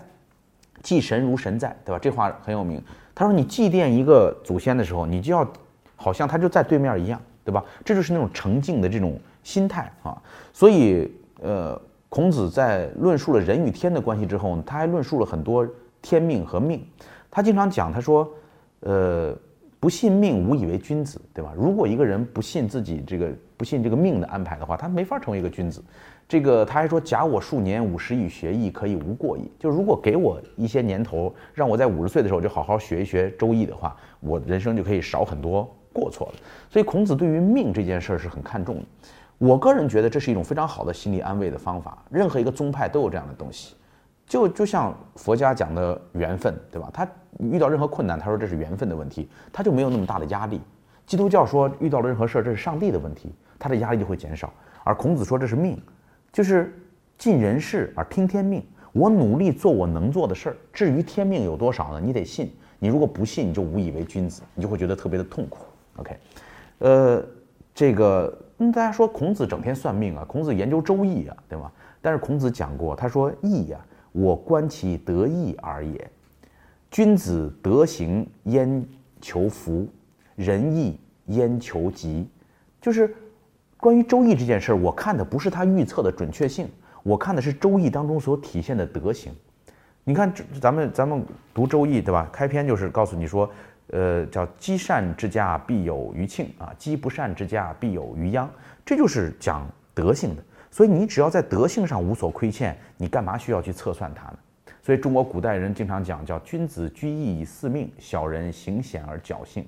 [0.82, 2.00] 祭神如神在，对吧？
[2.00, 2.82] 这话很有名。
[3.14, 5.46] 他说你祭奠一个祖先的时候，你就要
[5.98, 7.62] 好像他就在对面一样，对吧？
[7.84, 10.18] 这就是那种澄净的这种心态啊。
[10.54, 11.12] 所以，
[11.42, 15.68] 呃，孔子在论述了人与天的关系之后呢，他还论述了很多
[16.02, 16.82] 天命和命。
[17.30, 18.26] 他经常讲，他说，
[18.80, 19.36] 呃，
[19.82, 21.52] 不信命，无以为君子，对吧？
[21.58, 25.84] 如果一个人不信自己这个不信这个命的安排的话，他没法成为一个君子。
[26.28, 36.34] 这个他还说：“假我数年，五十以学艺，可以无过矣。”就如果给我一些年头，让我在五十岁的时候就好好学一学《周易》的话，我人生就可以少很多过错了。
[36.70, 38.84] 所以孔子对于命这件事儿是很看重的。
[39.39, 41.98] 我个人觉得这是一种非常好的心理安慰的方法。
[42.12, 43.74] 任何一个宗派都有这样的东西，
[44.32, 46.89] 就就像佛家讲的缘分，对吧？
[46.94, 47.06] 他
[47.38, 50.62] 遇到任何困难，他说这是缘分的问题，他就没有那么大的压力。
[51.06, 54.50] 基督教说遇到了任何事儿，这是上帝的问题，他的压力就会减少。
[54.86, 55.78] 而孔子说这是命。
[56.32, 56.74] 就是
[57.17, 60.56] 尽人事而听天命，我努力做我能做的事儿。
[60.72, 62.00] 至于天命有多少呢？
[62.00, 62.54] 你得信。
[62.80, 65.65] 你如果不信，你就无以为君子，你就会觉得特别的痛苦。
[65.98, 66.15] OK，
[66.80, 67.22] 呃，
[67.76, 71.70] 这个，嗯，大家说孔子整天算命啊，孔子研究周易啊，对吗？
[72.02, 73.78] 但是孔子讲过，他说易呀，
[74.12, 76.12] 我观其得意而也。
[76.89, 78.86] 君子德行焉
[79.19, 79.88] 求福，
[80.36, 82.28] 仁义焉求吉，
[82.82, 83.15] 就是。
[83.78, 86.69] 关于周易这件事儿，我看的不是他预测的准确性，
[87.02, 89.34] 我看的是周易当中所体现的德行。
[90.04, 92.30] 你看，咱们咱们读周易，对吧？
[92.32, 93.50] 开篇就是告诉你说，
[93.88, 98.47] 呃，叫积善之家必有余庆啊，积不善之家必有余殃，
[98.86, 100.43] 这就是讲德性的。
[100.72, 104.40] 所以你只要在德性上无所亏欠，你干嘛需要去测算它呢？
[104.82, 109.68] 所以中国古代人经常讲叫君子居易以四命，小人行险而侥幸，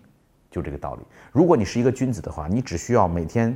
[0.49, 1.01] 就这个道理。
[1.31, 3.55] 如果你是一个君子的话，你只需要每天。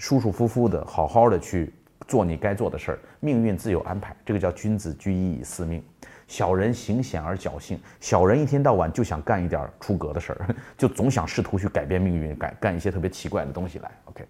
[0.00, 1.74] 舒舒服服的，好好的去
[2.06, 4.14] 做你该做的事儿，命运自有安排。
[4.24, 5.82] 这个叫君子居易以四命，
[6.28, 7.76] 小人行险而侥幸。
[7.98, 13.90] 小人一天到晚就想干一点出格的事儿，就总想试图去改变命运，改干一些特别奇怪的东西来。
[14.04, 14.24] OK，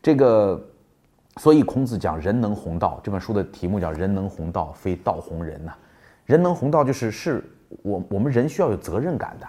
[0.00, 0.64] 这个，
[1.38, 5.72] 所以孔子讲人能弘道，这本书的题目叫人能弘道，非道弘人呐。
[6.26, 7.42] 人能弘道就是是
[7.82, 9.46] 我我们人需要有责任感的，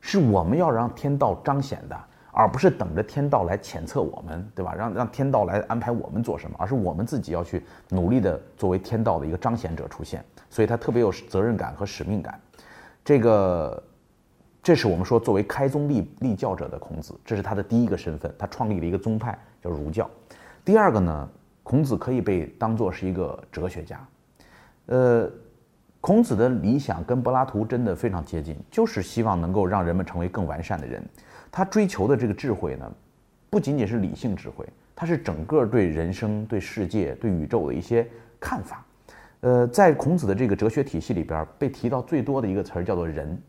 [0.00, 1.96] 是我们要让天道彰显的。
[2.30, 4.72] 而不是等着天道来谴责我们，对吧？
[4.72, 10.24] 让让天道来安排我们做什么，而是我们自己要去努力的作为天道的一个彰显者出现。
[10.48, 12.40] 所以他特别有责任感和使命感。
[13.04, 13.82] 这个，
[14.62, 18.32] 这是我们说作为开宗立立教者的孔子，这是他的第一个身份。
[18.38, 20.08] 他创立了一个宗派叫儒教。
[20.68, 21.26] 第二个呢，
[21.62, 24.06] 孔子可以被当作是一个哲学家。
[24.84, 25.26] 呃，
[25.98, 31.02] 孔子的理想跟柏拉图真的非常接近，就是希望能够让人们成为更完善的人。
[31.50, 32.92] 他追求的这个智慧呢，
[33.48, 34.62] 不仅仅是理性智慧，
[34.94, 38.06] 它是整个对人生、对世界、对宇宙的一些
[38.38, 38.84] 看法。
[39.40, 43.40] 呃，在孔子的这个哲学体系里边，被提到最多的一个词儿叫做“仁”，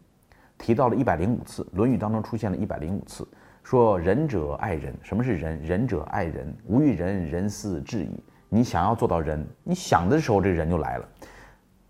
[0.57, 3.27] 提到了一百零五次，《论语》当中出现了一百零五次，
[3.69, 4.91] 说“仁者爱人”。
[5.03, 5.61] 什么是仁？
[5.61, 8.19] 仁者爱人，无与仁，仁斯至矣。
[8.49, 11.07] 你想要做到仁，你想的时候，这人就来了。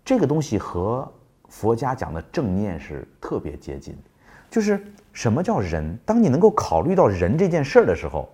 [0.04, 1.10] 这个东西和
[1.48, 4.10] 佛家讲的正念是特别接近的，
[4.50, 4.78] 就是。
[5.12, 5.98] 什么叫人？
[6.06, 8.32] 当你能够考虑到人这件事儿的时候，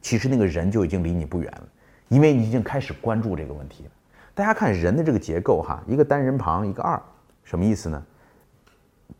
[0.00, 1.68] 其实那个人就已经离你不远了，
[2.08, 3.90] 因为你已经开始关注这个问题了。
[4.32, 6.98] 大家看人的这个结构哈，一个单人旁，一个二，
[7.42, 8.02] 什么意思呢？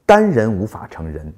[0.07, 1.31] 单人无法成人，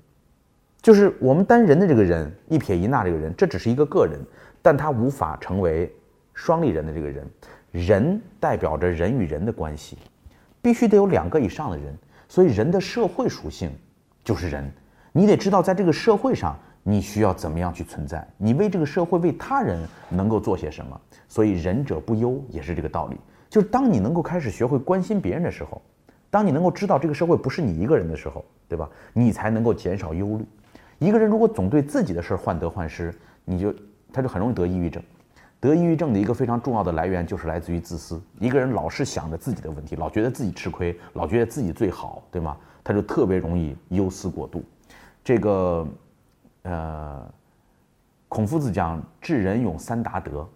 [0.82, 4.20] 就是我们单人的这个人，一撇一捺这个人，这只是一个个人，
[4.62, 5.92] 但他无法成为
[6.32, 7.26] 双立人的这个人。
[7.72, 9.98] 人代表着人与人的关系，
[10.62, 11.94] 必须得有两个以上的人，
[12.26, 13.70] 所以人的社会属性
[14.24, 14.64] 就是人。
[15.12, 18.26] 你得知道，在这个社会上，你需要怎么样去存在？
[18.38, 20.98] 你为这个社会、为他人能够做些什么？
[21.28, 23.16] 所以，仁者不忧也是这个道理。
[23.50, 25.82] 就是当你能够开始学会关心别人的时候，
[26.30, 28.88] 当你能够知道这个社会不是你一个人的时候，对吧？
[29.12, 30.46] 你才能够减少忧虑。
[30.98, 33.74] 一个人如果总对自己的事儿患得患失，你就
[34.12, 35.02] 他就很容易得抑郁症。
[35.58, 38.20] 得抑郁症的一个非常重要的来源就是来自于自私。
[38.38, 42.56] 一个人老是想着自己的问题，老觉得自己吃亏，老觉得自己最好，对吗？
[42.84, 44.62] 他就特别容易忧思过度。
[45.24, 45.86] 这个，
[46.62, 47.26] 呃，
[48.28, 50.46] 孔夫子讲“智人勇三达德”，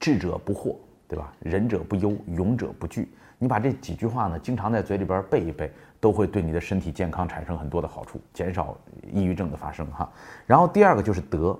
[0.00, 0.74] 智者不惑，
[1.06, 1.32] 对吧？
[1.38, 3.08] 仁者不忧，勇者不惧。
[3.38, 5.70] 你把这几句话呢，经常在嘴里边背一背，
[6.04, 8.76] 都会对你的身体健康产生很多的好处，减少
[9.10, 10.12] 抑郁症的发生哈。
[10.44, 11.58] 然后第二个就是德，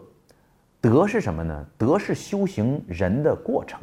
[0.82, 1.66] 德是什么呢？
[1.78, 3.80] 德是修行人的过程，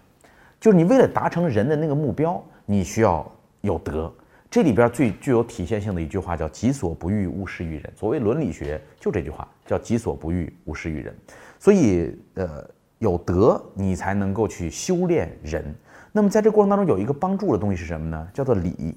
[0.60, 3.28] 就是你为了达成人的那个目标，你需要
[3.62, 4.13] 有德。
[4.52, 7.91] 这里边最具有体现性的一句话叫“己所不欲，勿施于人”。
[7.97, 11.12] 所谓伦理学，就这句话叫“己所不欲，勿施于人”。
[11.58, 12.63] 所以，呃，
[13.00, 15.74] 有德，你才能够去修炼人。
[16.12, 18.30] 那么，在这过程当中，有一个帮助的东西是什么呢？
[18.32, 18.95] 叫做礼。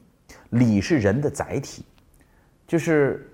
[0.50, 1.84] 礼是人的载体，
[2.66, 3.30] 就是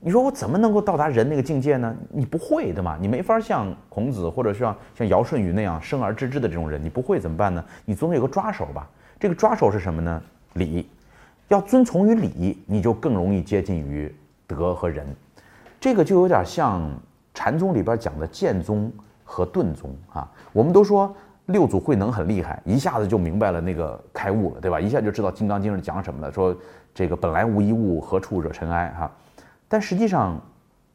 [0.00, 1.94] 你说我怎么能够到达人那个境界呢？
[2.10, 7.64] 你不会的嘛，你没法像孔子或者像像尧舜禹那样生而知之的这种人，你不会怎么办呢？
[7.84, 8.88] 你总得有个抓手吧？
[9.20, 10.22] 这个抓手是什么呢？
[10.54, 10.88] 礼，
[11.48, 14.12] 要遵从于礼，你就更容易接近于
[14.46, 15.06] 德和仁。
[15.78, 16.90] 这个就有点像
[17.34, 18.92] 禅宗里边讲的剑宗
[19.24, 20.30] 和顿宗啊。
[20.52, 21.14] 我们都说
[21.52, 24.80] 六祖慧能很厉害，一下子就明白了那个开悟了，对吧？
[24.80, 26.56] 一下就知道《金刚经》是讲什么的，说
[26.94, 29.10] 这个本来无一物，何处惹尘埃哈。
[29.68, 30.40] 但实际上，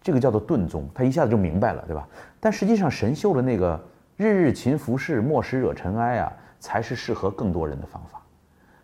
[0.01, 2.07] 这个叫做顿宗，他一下子就明白了，对吧？
[2.39, 3.79] 但实际上，神秀的那个
[4.15, 8.21] 日日勤拂拭，莫使惹尘埃啊，才是适合更多人的方法。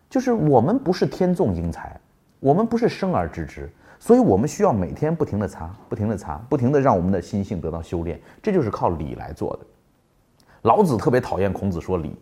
[0.10, 2.00] 就是我们不是天纵英才，
[2.40, 8.20] 我们不是生而知之，所以我们需要每天不停的擦，不停的擦，不停的让我们的心性得到修炼。
[8.42, 9.66] 这就是靠礼来做的。
[10.64, 12.16] 老子特别讨厌孔子说礼，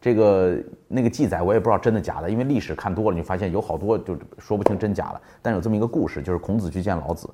[0.00, 0.56] 这个
[0.86, 5.20] 那个记载我也不知道真的假的，因为历史看多了，你发现有好多就说不清真假了。
[5.42, 7.28] 但有这么一个故事，就是孔子去见老子，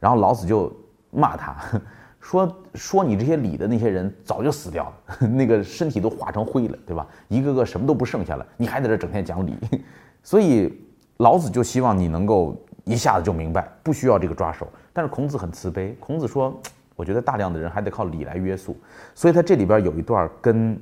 [0.00, 0.74] 然后老子就
[1.10, 1.56] 骂他，
[2.18, 7.06] 说说你这些礼的那些人早就死掉了， 那个身体都化成灰了，对吧？
[7.28, 9.54] 一个个什么都不剩下了，你还在这整天讲礼，
[10.22, 10.80] 所以
[11.18, 14.66] 老子就希望你能够一下子就明白，不需要这个抓手。
[14.94, 16.58] 但是孔子很慈悲，孔子说，
[16.96, 18.76] 我觉得大量的人还得靠礼来约束，
[19.14, 20.76] 所以他这里边有一段跟。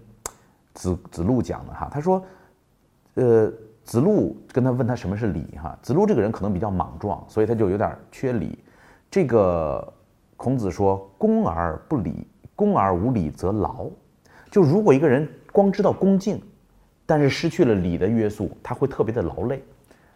[0.76, 2.20] 子子路讲的哈，他说，
[3.14, 3.48] 呃，
[3.84, 8.58] 子路跟他问他什么是礼哈，子路这个人可能比较莽撞，所以他就有点缺礼。
[9.08, 9.94] 这个
[10.36, 13.86] 孔子说，恭而不礼，恭而无礼则劳。
[14.50, 16.42] 就如果一个人光知道恭敬，
[17.06, 19.62] 但是失去了礼的约束，他会特别的劳累，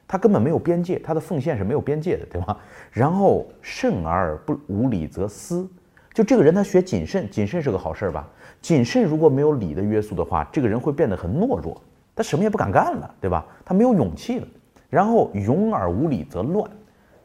[0.09, 2.59] 他根本没有边界，他的奉献是没有边界的，对吧？
[2.91, 5.69] 然后慎而不无礼则私，
[6.15, 8.27] 就这个人他学谨慎，谨慎是个好事儿吧？
[8.61, 11.81] 谨慎如果没有礼的约束的话，这个人会变得很懦弱，
[12.15, 13.47] 他什么也不敢干了，对吧？
[13.65, 14.47] 他没有勇气了。
[14.91, 16.69] 然后勇而无礼则乱，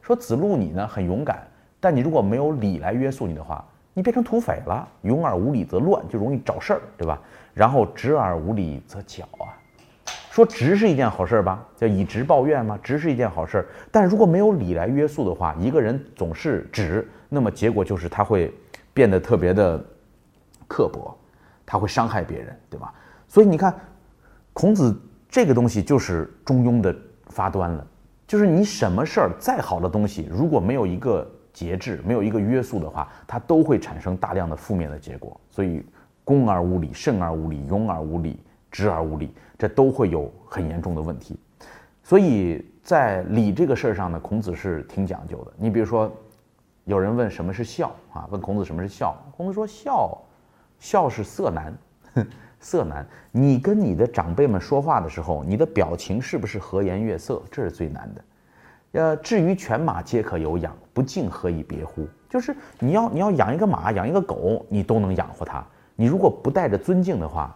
[0.01, 1.47] 说子路你呢很勇敢，
[1.79, 4.87] 但你如果没有礼来约束你的话，你变成土匪了。
[5.01, 7.19] 勇而无礼则乱，就容易找事儿，对吧？
[7.53, 9.55] 然后直而无礼则绞啊，
[10.29, 11.65] 说直是一件好事儿吧？
[11.77, 12.77] 叫以直报怨吗？
[12.83, 18.53] 直是一件好事儿，但如果没有礼来约束的话，一个人总是直，那么结果就是他会
[18.93, 19.84] 变得特别的
[20.67, 21.17] 刻薄。
[21.65, 22.93] 他会伤害别人，对吧？
[23.27, 23.73] 所以你看，
[24.51, 24.95] 孔子
[25.29, 26.95] 这个东西就是中庸的
[27.27, 27.88] 发端了。
[28.27, 35.39] 就是你什么事儿再好的东西，如果没有一个节制，没有一个约束的话，它都会产生大量的负面的结果。
[35.49, 35.84] 所以，
[36.23, 41.39] 恭而无礼，慎而无礼，勇而无礼，直而无礼，这都会有很严重的问题。
[42.03, 45.53] 所以在礼这个事儿上呢，孔子是挺讲究的。
[45.58, 46.12] 你比如说，
[46.85, 48.27] 有人问什么是孝啊？
[48.29, 49.15] 问孔子什么是孝？
[49.35, 50.17] 孔子说孝。
[50.79, 51.73] 孝是色难，
[52.59, 53.07] 色难。
[53.31, 57.41] 你跟你的长辈们说话的时候，你的表情是不是和颜悦色？
[57.49, 58.23] 这是最难的。
[58.99, 62.05] 呃，至于犬马皆可有养，不敬何以别乎？
[62.29, 65.65] 就是你要你要养一个马，养一个狗，你都能养活它。
[65.95, 67.55] 你如果不带着尊敬的话，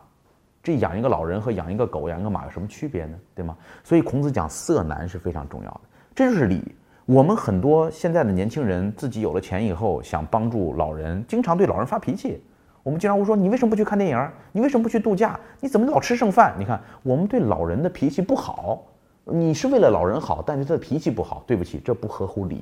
[0.63, 3.19] 这养一个老人和养一个狗、养一个马有什么区别呢？
[3.35, 3.57] 对吗？
[3.83, 5.81] 所以孔子讲色难是非常重要的，
[6.15, 6.73] 这就是礼。
[7.08, 12.43] 我们很多现在的年轻人自己有了钱以后，想帮助老人，经常对老人发脾气。
[12.84, 14.30] 我们经常会说，你为什么不去看电影？
[14.52, 15.39] 你为什么不去度假？
[15.62, 16.54] 你怎么老吃剩饭？
[16.60, 18.84] 你看，我们对老人的脾气不好，
[19.24, 22.62] 你是为了老人好，但是他的脾气不好，对不起，这不合乎礼，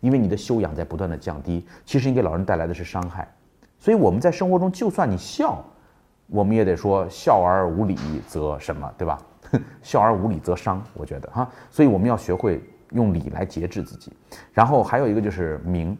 [0.00, 3.26] 因为你的修养在不断的降低，其实你给老人带来的是伤害。
[3.78, 5.64] 所以我们在生活中，就算你笑，
[6.26, 9.18] 我们也得说笑而无礼则什么，对吧？
[9.80, 14.12] 笑而无礼则伤，我觉得哈，所以我们要学会用礼来节制自己。
[14.52, 15.96] 然后还有一个就是名，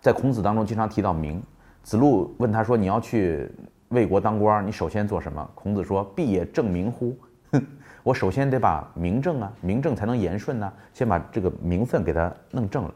[0.00, 1.42] 在孔子当中经常提到名。
[1.82, 3.50] 子路问他说：“你要去
[3.88, 7.16] 魏国当官，你首先做什么？”孔子说：“必也正名乎？
[8.04, 10.72] 我首先得把名正啊，名正才能言顺呢。
[10.92, 12.94] 先把这个名分给他弄正了。”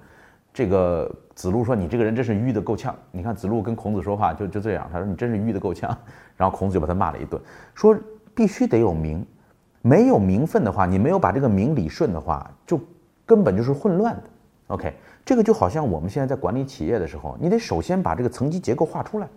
[0.54, 5.94] 这个子路说：“你这个人真是愚的够呛。”你看子路跟孔子说话就就这样，他说：“你真是愚的够呛。
[6.36, 7.42] ”然后孔子就把他骂了一顿，
[7.74, 7.94] 说
[8.34, 9.26] ：“必须得有名，
[9.86, 12.80] 没有名分的话，你没有把这个名理顺的话，就
[13.24, 14.22] 根本就是混乱的。”
[14.74, 14.92] OK。
[15.24, 19.28] 这个就好像我们现在在管理企业的时候，你得首先把这个层级结构画出来。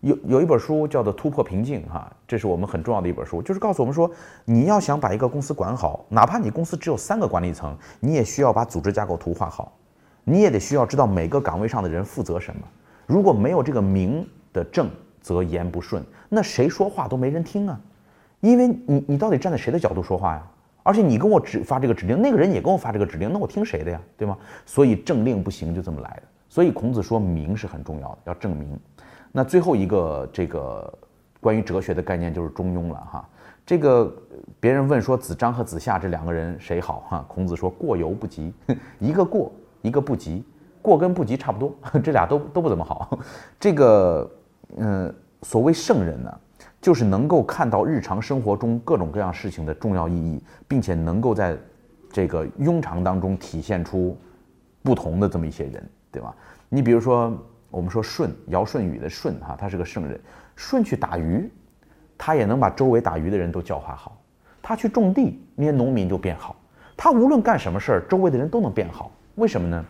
[0.00, 4.08] 有有一本书叫做《突破瓶颈》哈，这是我们很重要的一本书，就是告诉我们说，
[4.44, 9.72] 你要想把一个公司管好，哪怕你公司只有三个管理层，你也需要把组织架构图画好，
[10.24, 12.62] 你也得需要知道每个岗位上的人负责什么。
[13.06, 14.88] 如果没有这个名的正，
[15.20, 17.80] 则言不顺，那谁说话都没人听啊，
[18.40, 20.42] 因为你你到底站在谁的角度说话呀？
[20.82, 24.00] 而且你跟我指发这个指令，那个人也跟我发这个指令，那我听谁的呀？
[24.16, 24.38] 对吗？
[24.64, 26.22] 所以政令不行，就这么来的。
[26.48, 28.78] 所以孔子说名是很重要的，要正明。
[29.32, 30.92] 那最后一个这个
[31.40, 33.28] 关于哲学的概念就是中庸了哈。
[33.66, 34.10] 这个
[34.58, 37.24] 别人问说子张和子夏这两个人谁好哈？
[37.28, 38.54] 孔子说过犹不及，
[38.98, 40.42] 一个过，一个不及。
[40.80, 43.18] 过跟不及差不多， 这俩都都不怎么好。
[43.60, 44.30] 这个，
[44.76, 46.40] 嗯，所谓圣人呢，
[46.80, 51.56] 就是能够看到日常生活中各种各样事情的重要意义，并且能够在
[52.10, 54.16] 这个庸常当中体现出
[54.82, 56.34] 不同的这么一些人，对吧？
[56.68, 57.36] 你比如说，
[57.70, 60.18] 我们说舜，尧舜禹的舜哈，他是个圣人。
[60.56, 61.50] 舜去打鱼，
[62.16, 64.12] 他也能把周围打鱼的人都教化好；
[64.62, 66.56] 他去种地，那些农民就变好。
[66.96, 69.10] 他无论干什么事儿，周围的人都能变好。
[69.34, 69.84] 为什么呢？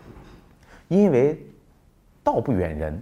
[0.88, 1.38] 因为
[2.24, 3.00] 道不远人，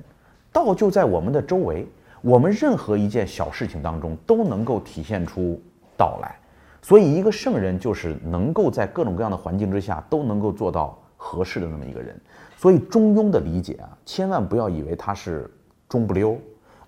[0.53, 1.87] 道就在我们的周围。
[2.27, 5.63] 我们任何一件小事情当中都能够体现出
[5.97, 6.35] 道来。
[6.83, 12.21] 所以，一个圣人就是能够在各种各样的环境之下都能够做到合适的那么一个人。
[12.57, 15.49] 所以，中庸的理解啊，千万不要以为他是
[15.89, 16.37] 中不溜，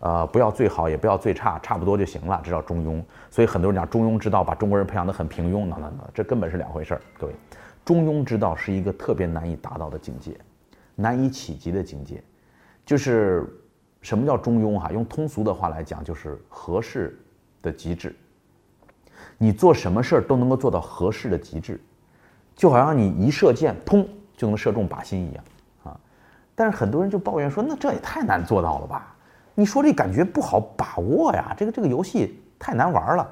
[0.01, 3.01] 呃，不要最好，也不要最差，差不多就行了，这叫中庸。
[3.31, 7.01] 所以，很多人讲中庸之道，把中国人培养得很平庸，那那那，这根本是两回事儿。
[7.17, 7.33] 各位，
[7.85, 10.37] 中庸之道是一个特别难以达到的境界，
[10.97, 12.21] 难以企及的境界。
[12.85, 13.47] 就是
[14.01, 14.91] 什么叫中庸哈？
[14.93, 17.19] 用通俗的话来讲，就是合适
[17.61, 18.15] 的极致。
[19.37, 21.81] 你做什么事儿都能够做到合适的极致，
[22.55, 24.07] 就好像你一射箭，砰
[24.37, 25.45] 就能射中靶心一样
[25.85, 26.01] 啊。
[26.55, 29.15] 但是很多人就抱怨说：“那这也太难做到了吧？
[29.55, 33.29] 你说这感觉不好把握呀，这个这个游戏太难玩了。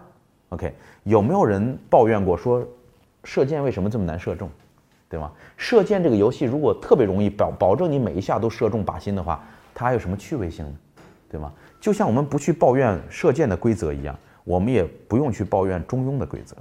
[0.51, 0.73] ”OK，
[1.05, 2.65] 有没有人抱怨过说，
[3.25, 4.49] 射箭为什么这么难射中，
[5.09, 5.31] 对吗？
[5.57, 9.45] 射箭这个游戏如果特别容易保保证你每一下都射中靶心的话，
[9.79, 10.75] 它还有什么趣味性呢？
[11.29, 11.53] 对吗？
[11.79, 16.57] 就像我们不去抱怨射箭的规则一样，我们也不用去抱怨中庸的规则。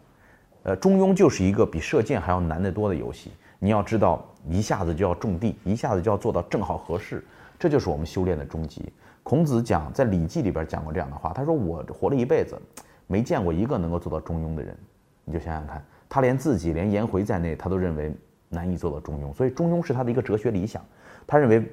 [0.63, 3.32] 呃，中庸就是一个比射箭还要难得多的游戏。
[3.60, 7.23] 你要知道，一下子就要种地，一下子就要做到正好合适，
[7.58, 8.91] 这就是我们修炼的终极。
[9.23, 12.60] 孔子讲，在《礼记》里边讲过这样的话，他说：“我活了一辈子，
[13.08, 14.75] 没见过一个能够做到中庸的人。”
[15.23, 18.13] 你就想想看，他连自己，连颜回在内，他都认为
[18.49, 19.34] 难以做到中庸。
[19.34, 20.84] 所以，中庸是他的一个哲学理想。
[21.25, 21.63] 他认为，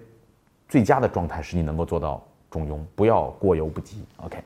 [0.73, 4.07] 最佳的状态是你能够做到中庸，不要过犹不及。
[4.17, 4.43] OK。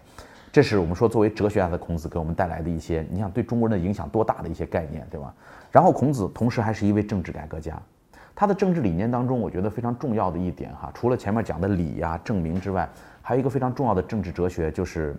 [0.51, 5.33] 这是我们说作为哲学家的孔子给我们带来的一些，你想对中国人的影响多大的一些概念，对吧？
[5.71, 7.81] 然后孔子同时还是一位政治改革家，
[8.35, 12.89] 他的政治理念当中，我觉得非常重要的一点哈，除了前面讲的礼呀、正名之外，
[13.23, 15.15] 还有一个非常重要的政治哲学，就是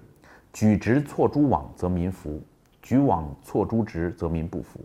[0.51, 2.41] 举直错诸枉则民服，
[2.81, 4.81] 举枉错诸直则民不服。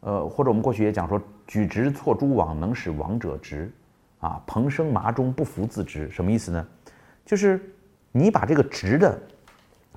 [0.00, 3.72] 呃，或者我们过去也讲说，举直错诸枉能使枉者直，
[4.18, 6.66] 啊，蓬生麻中不服自直，什么意思呢？
[7.24, 7.60] 就是
[8.12, 9.18] 你把这个直的。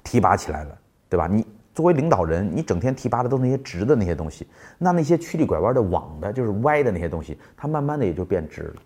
[0.02, 0.80] 提拔起来了，
[1.10, 1.28] 对吧？
[1.28, 8.82] 你作为领导人，你整天提拔的都是那些直的那些东西，那那些曲里拐弯的、网的，就是歪的那些东西，它慢慢的也就变直了。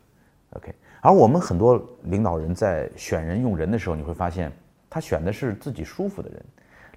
[0.53, 4.51] OK，而我们很多领导人在选人用人的时候，你会发现
[4.89, 6.43] 他选的是自己舒服的人。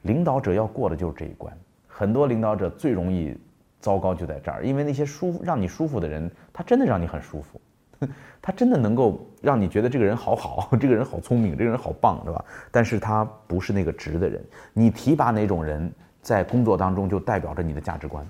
[0.02, 3.36] 领导者要过的就是这一关，很多领导者最容易
[3.80, 7.60] 糟糕就在这儿，因为那些舒服让你舒服的人，他真的让你很舒服。
[8.42, 12.44] 他真的能够让你觉得这个人好好， 这个人好聪明，这个人好棒，对吧？
[12.70, 14.44] 但是他不是那个直的人。
[14.72, 18.28] 你提拔哪种人，在工作当中就代表着你的价值观。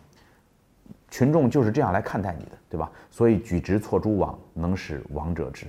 [1.10, 2.90] 群众就是这样来看待你的，对吧？
[3.10, 5.66] 所以举直错诸枉，能使枉者直。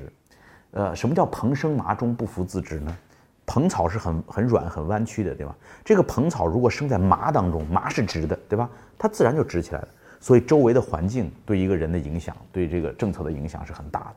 [0.72, 2.98] 呃，什么叫蓬生麻中不服自直呢？
[3.46, 5.56] 蓬草是很很软、很弯曲的，对吧？
[5.86, 8.70] 这个蓬草如果生在麻当中，麻是直的，对吧？
[8.98, 9.88] 它自然就直起来了。
[10.28, 14.16] 所以周围的环境对一个人的影响，对这个政策的影响是很大的。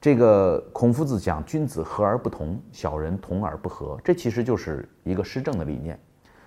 [0.00, 5.96] 这个孔夫子讲“君子和而不同，小人同而不和”，这其实就是一个施政的理念。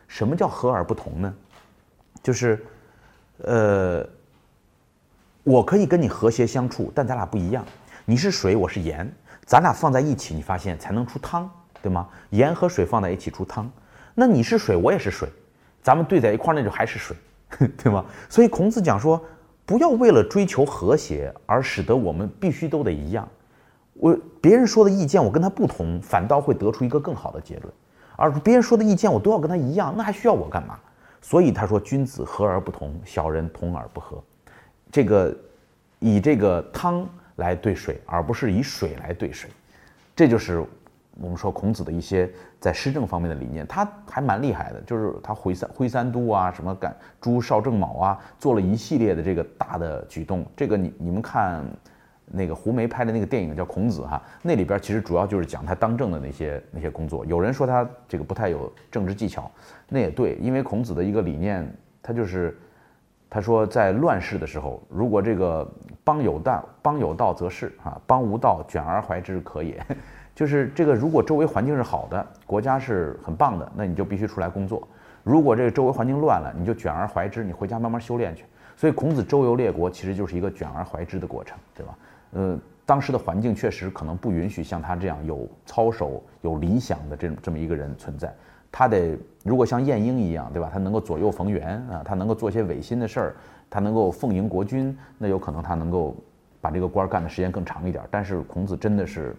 [0.10, 1.34] 什么叫和而不同呢？
[2.22, 2.62] 就是，
[3.38, 4.06] 呃，
[5.44, 7.64] 我可以跟你和谐相处，但咱俩不一样。
[8.04, 9.10] 你是水，我是盐，
[9.46, 11.50] 咱俩放在一起，你发现才能出汤，
[11.82, 12.10] 对吗？
[12.32, 13.72] 盐和水放在一起出汤。
[14.14, 15.30] 那你是水，我也是水，
[15.82, 17.16] 咱们兑在一块儿，那就还是水。
[17.78, 18.06] 对吗？
[18.30, 19.20] 所以孔子讲说，
[19.66, 23.28] 不要为了追求和谐而使得我们必须都得一样。
[23.94, 27.74] 我别人说的意见，我跟他不同，反倒会得出一个更好的结论。
[28.16, 30.78] 而别人说的意见，我都要跟他一样，那还需要我干嘛？
[31.22, 34.22] 所以他说，君子和而不同，小人同而不和。
[34.92, 35.36] 这个
[36.00, 37.08] 以这个汤
[37.38, 39.50] 来兑水，而不是以水来兑水，
[40.16, 40.64] 这就是。
[41.22, 50.46] 我们说孔子的一些在施政方面的理念，他还蛮厉害的，就是他回三挥三都啊，什么赶朱少正卯啊，做了一系列的这个大的举动。
[50.56, 51.66] 这个你你们看
[52.26, 57.26] 那个胡梅拍的那个电影叫《孔子》哈，那里边其实主要就是讲他当政的那些那些工作。
[57.26, 59.50] 有人说他这个不太有政治技巧，
[59.88, 61.68] 那也对，因为孔子的一个理念，
[62.02, 62.58] 他就是
[63.30, 65.66] 他说在乱世的时候，如果这个
[66.04, 69.82] 邦有道，邦有道则仕啊，邦无道，卷而怀之可也。
[70.38, 74.80] 就是这个，如果周围环境是好的，国家是很棒的，那你就必须出来工作；
[75.24, 78.46] 如果这个周围环境乱了，你就卷而怀之，你回家慢慢修炼去。
[78.76, 81.98] 所以孔子周游列国，其实就是一个卷而怀之的过程，对吧？
[82.34, 88.32] 呃，当时的环境确实可能不允许像他这样有操守、有理想的这这么一个人存在。
[88.72, 90.70] 他得如果像晏婴一样，对吧？
[90.72, 93.36] 他能够左右逢源啊，他能够做些违心的事儿，
[93.72, 96.16] 他能够奉迎国君，那有可能他能够
[96.62, 98.04] 把这个官干的时间更长一点。
[98.12, 99.36] 但是孔子真的是，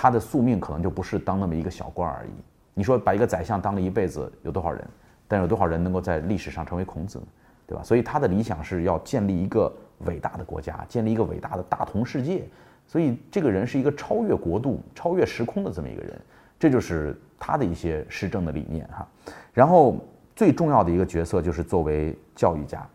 [0.00, 2.30] 他的宿命可能就不是当那么一个小官而已。
[2.72, 4.88] 你说把一个宰相当了一辈子，有多少人？
[5.26, 7.24] 但有多少人能够在历史上成为孔子呢？
[7.66, 7.82] 对吧？
[7.82, 9.74] 所以他的理想是要建立一个
[10.04, 12.44] 伟大的国家，建立一个伟大的大同世界。
[12.86, 16.16] 所以这个人是一个超越国度、超越时空的这么一个人，
[16.60, 19.04] 这就是他的一些施政的理念哈。
[19.52, 19.96] 然后
[20.36, 22.88] 最重要的一个角色就是作为教育家。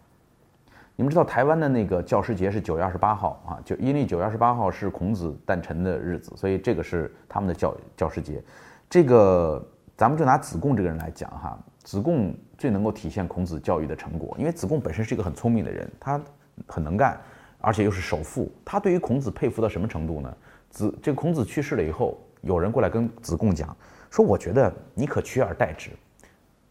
[0.95, 8.41] 你们知道台湾的那个教师节是九月二十八号啊，就因为九月二十八号是孔子诞辰的日子，所以这个是他们的教教师节。
[8.87, 9.65] 这个
[9.97, 11.57] 咱们就拿子贡这个人来讲哈。
[11.83, 16.21] 子贡最能够体现孔子教育的成果，因为子贡本身是一个很聪明的人，他
[16.67, 17.19] 很能干，
[17.59, 18.49] 而且又是首富。
[18.63, 20.33] 他对于孔子佩服到什么程度呢？
[20.69, 23.75] 子这个孔子去世了以后，有人过来跟子贡讲
[24.09, 25.89] 说：“我觉得你可取而代之，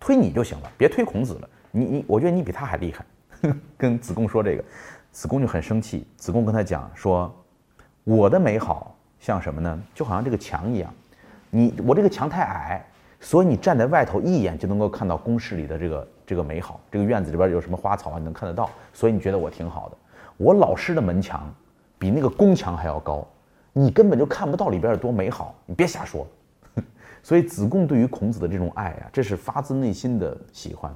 [0.01, 1.49] 推你就行了，别推孔子了。
[1.71, 3.05] 你你，我觉得你比他还厉害。”
[3.77, 4.65] 跟子贡说这个，
[5.11, 6.07] 子贡就很生气。
[6.17, 7.35] 子贡跟他讲说
[8.05, 9.83] ：“我的美好像什么呢？
[9.95, 10.93] 就好像这个墙一样，
[11.51, 12.85] 你我这个墙太矮。”
[13.25, 18.69] 所以你站在外头一眼就能够看到宫室里的这个这个美好，这个院子里边有什么花草啊，你能看得到。
[18.93, 19.97] 所以你觉得我挺好的。
[20.37, 21.49] 我老师的门墙
[22.01, 23.25] 比那个宫墙还要高，
[23.73, 25.55] 你根本就看不到里边有多美好。
[25.67, 26.27] 你别瞎说。
[27.23, 30.93] 所以子贡对于孔子的这种爱啊，这是发自内心的喜欢。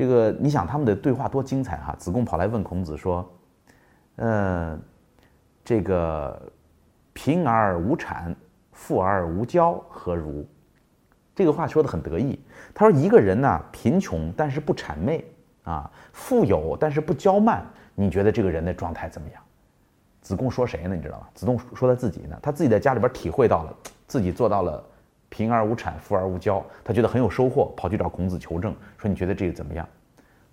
[0.00, 1.94] 这个你想他们的对话多精彩哈！
[1.98, 3.30] 子贡跑来问孔子说
[4.16, 4.80] ：“嗯，
[5.62, 6.40] 这个
[7.12, 8.34] 贫而无产，
[8.72, 10.48] 富而无骄，何如？”
[11.36, 12.40] 这个话说的很得意。
[12.72, 15.22] 他说：“一个人呢，贫穷但是不谄媚
[15.64, 17.62] 啊，富有但是不骄慢，
[17.94, 19.42] 你觉得这个人的状态怎么样？”
[20.22, 20.96] 子贡说谁呢？
[20.96, 21.26] 你知道吗？
[21.34, 22.38] 子贡说他自己呢。
[22.40, 23.76] 他自己在家里边体会到了，
[24.06, 24.82] 自己做到了
[25.30, 29.88] 贫而无产，富而无骄，他觉得很有收获，跑去找孔子求证，说：“你觉得这个怎么样？”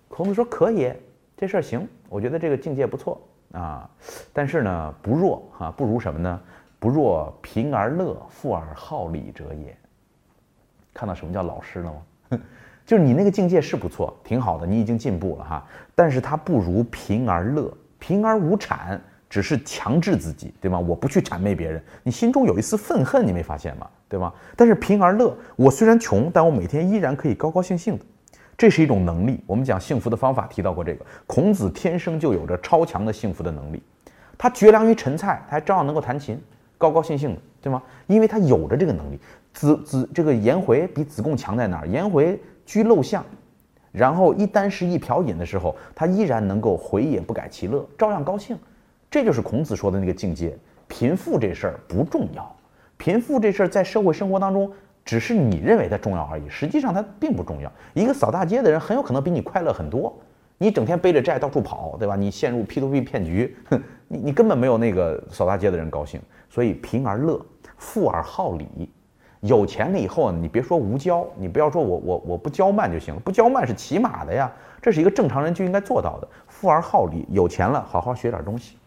[0.08, 0.90] 孔子说：“可以，
[1.36, 3.20] 这事儿行，我觉得这个境界不错
[3.52, 3.90] 啊。
[4.32, 6.40] 但是呢，不若啊，不如什么呢？
[6.78, 9.76] 不若贫而乐，富而好礼者也。”
[10.94, 12.40] 看到什么叫老师了吗？
[12.86, 15.66] 就是你那个境界是不错，挺好的，你已经进步了哈。
[15.94, 18.98] 但是他不如贫而乐，贫而无产，
[19.28, 20.78] 只是强制自己，对吗？
[20.78, 23.86] 我不去谄媚别人，你心中有一丝愤恨，你没发现吗？
[24.08, 24.32] 对吗？
[24.56, 28.04] 但是贫而乐，我虽然穷，但我每天依然可以高高兴兴的，
[28.56, 29.40] 这是一种能力。
[29.46, 33.82] 我们讲幸福的方法提到过这个，孔子天生就有着超强的幸福的能力，
[34.38, 36.40] 他绝粮于陈蔡，他还照样能够弹琴，
[36.78, 37.82] 高高兴兴的，对吗？
[38.06, 39.18] 因为他有着这个能力。
[39.52, 41.88] 子子这个颜回比子贡强在哪儿？
[41.88, 43.24] 颜回居陋巷，
[43.90, 48.56] 然后一箪食一瓢饮的时候，他依然能够回也不改其乐，照样高兴。
[49.10, 50.56] 这就是孔子说的那个境界。
[50.86, 52.56] 贫富这事儿不重要，
[52.98, 54.70] 贫富这事儿在社会生活当中
[55.04, 57.72] 只是你认为它重要而已，实际上它并不重要。
[57.94, 60.14] 一个扫大街的人很有可能比你快乐很多。
[60.58, 62.16] 你整天背着债到处跑，对吧？
[62.16, 66.20] 你陷入 P to P 骗局，哼，你你根本没有那个扫大街的人高兴。
[66.50, 67.40] 所以贫而乐，
[67.76, 68.90] 富而好礼。
[69.42, 74.50] 有钱了以后，你别说无骄，你不要说我我我不骄慢就行了，不骄慢是起码的呀，
[74.82, 76.28] 这是一个正常人就应该做到的。
[76.48, 78.77] 富而好礼，有钱了好好学点东西，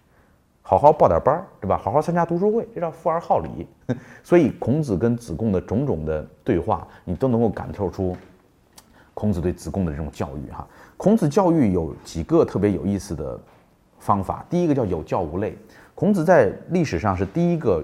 [0.61, 1.77] 好好报点班儿，对吧？
[1.77, 3.67] 好好参加读书会，这叫富而好礼。
[4.23, 8.15] 所以孔子跟子贡的种种的对话，你都能够感受出
[9.13, 10.67] 孔子对子贡的这种教育哈。
[10.95, 13.39] 孔子教育有几个特别有意思的
[13.99, 15.57] 方法，第一个叫有教无类。
[15.95, 17.83] 孔子在历史上是第一个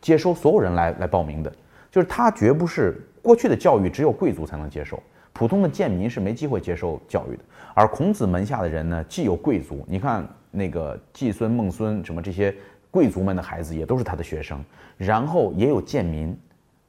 [0.00, 1.52] 接收所有人来来报名的。
[1.90, 5.02] 就是他绝不是过去的教育，只有贵族才能接受，
[5.32, 7.42] 普通的贱民是没机会接受教育的。
[7.72, 12.54] 而孔子门下的人呢，既有贵族，你看那个季孙、孟孙什么这些
[12.90, 14.64] 贵族们的孩子也都是他的学生，
[14.96, 16.36] 然后也有贱民，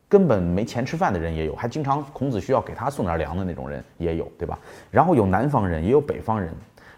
[0.08, 4.58] 根本没钱吃饭的人也有，还经常孔子需要给他送点粮的那种人也有，对吧？
[4.90, 6.54] 然后有南方人，也有北方人，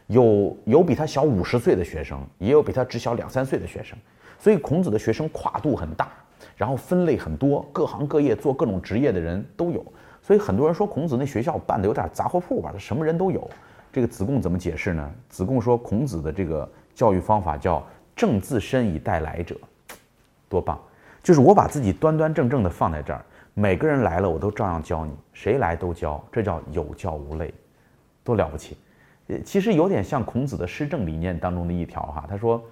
[0.07, 3.97] 有有比他小五十岁的学生，也有比他只小两三岁的学生，
[4.39, 6.09] 所以孔子的学生跨度很大。
[6.57, 9.83] 然后分类很多，各行各业做各种职业的人都有，
[10.21, 13.49] 所以很多人说孔子那学校办的有点杂货铺吧，他什么人都有。
[13.91, 15.11] 这个子贡怎么解释呢？
[15.29, 17.85] 子贡说孔子的这个教育方法叫
[18.15, 19.55] 正自身以待来者，
[20.47, 20.79] 多棒！
[21.21, 23.23] 就是我把自己端端正正的放在这儿，
[23.53, 27.53] 每个人来了我都照样教你，谁来都教，这叫有教无类，
[28.23, 28.77] 多了不起！
[29.27, 32.63] 呃，其实有点像孔子的施政理念当中的一条哈，他说。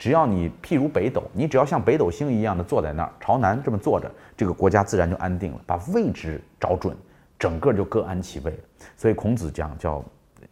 [0.00, 5.60] 只要你譬如北斗，你只要像北斗星一样的坐在那儿，朝南这么坐着，这个国家自然就安定了。
[5.66, 6.96] 把位置找准，
[7.38, 8.58] 整个就各安其位了。
[8.96, 10.02] 所以孔子讲叫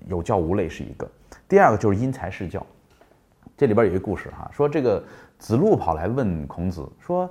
[0.07, 1.09] 有教无类是一个。
[1.49, 2.65] 第二个就是因材施教，
[3.57, 5.03] 这里边有一个故事哈，说这个
[5.39, 7.29] 子路跑来问孔子说：“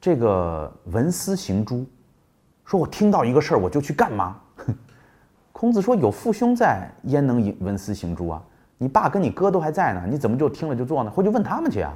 [0.00, 1.86] 这个闻思行诸？
[2.64, 4.40] 说我听到一个事儿我就去干吗？”
[5.52, 8.42] 孔子说：“有父兄在，焉能闻思行诸啊？
[8.78, 11.10] 你爸跟你哥都还在呢，你怎么就听了就做呢？
[11.10, 11.94] 回去问他们去啊！”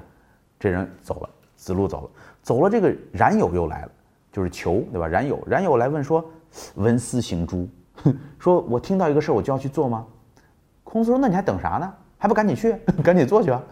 [0.61, 2.11] 这人走了，子路走了，
[2.43, 2.71] 走了。
[2.71, 3.91] 这个冉有又来了，
[4.31, 5.09] 就是求对吧？
[5.09, 6.25] 冉有，冉有来问说
[6.77, 7.69] ：“闻思行诸？
[8.39, 10.05] 说我听到一个事儿我就要去做吗？”
[10.85, 11.93] 孔子说：“那你还等啥呢？
[12.19, 13.63] 还不赶紧去， 赶紧做去吧。”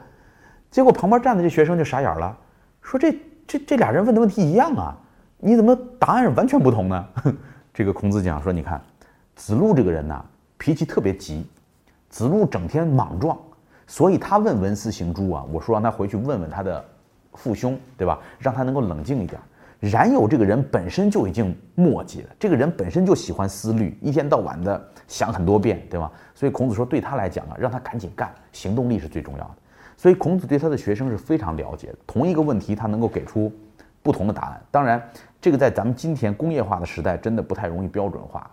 [0.70, 2.36] 结果旁边站的这学生就傻眼了，
[2.82, 3.16] 说：“这
[3.46, 4.96] 这这俩人问的问题一样啊，
[5.38, 7.06] 你怎么答案是完全不同呢？”
[7.72, 8.80] 这个孔子讲说：“你看。”
[9.36, 10.24] 子路这个人呐，
[10.58, 11.44] 脾气特别急，
[12.08, 13.36] 子路整天莽撞，
[13.84, 16.84] 所以他问文思行诸啊，我说让他回去问问他的
[17.32, 18.20] 父兄，对吧？
[18.38, 19.40] 让他能够冷静一点。
[19.90, 26.10] 冉有这个人本身就已经墨迹了，这个人本身就喜欢思虑，一天到晚的想很多遍，对吧？
[26.34, 29.54] 所以孔子说，对他来讲啊，让他赶紧干，行动力是最重要的。
[29.96, 33.52] 所以孔子对他的学生是非常了解的，同一个问题他能够给出
[34.02, 34.60] 不同的答案。
[34.70, 35.02] 当然，
[35.40, 38.50] 这个在咱们今天工业化的时代，真的不太容易标准化。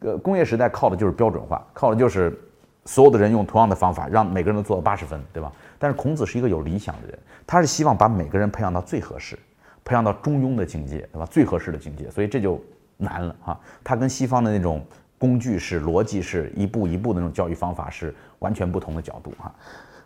[0.00, 2.36] 呃， 工业时代靠的就是标准化，靠的就是
[2.84, 5.50] 所有的人用同样的方法，让每个人都做到八十分，对吧？
[5.78, 9.38] 但是孔子是一个有理想的人，他是希望把每个人培养到最合适，
[9.84, 11.26] 培养到中庸的境界，对吧？
[11.26, 12.60] 最合适的境界，所以这就
[12.96, 13.60] 难了哈。
[13.82, 14.84] 他跟西方的那种
[15.18, 19.54] 工具式、逻辑式、一步一步的那种教育方法是完全不同的角度哈。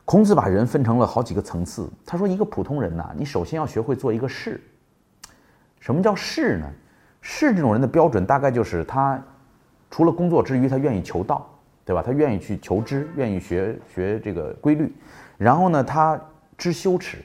[0.05, 4.61] 孔子把人分成了好几个层次，他说一个普通人呐，你首先要学会做一个士。
[5.81, 6.67] 什么叫士呢？
[7.21, 9.23] 士这种人的标准大概就是他。
[9.91, 11.49] 除了工作之余，他愿意求道，
[11.83, 12.03] 对吧？
[12.03, 14.95] 他愿意去求知，愿意学学这个规律。
[15.39, 16.21] 然后呢，他
[16.59, 17.25] 知羞耻，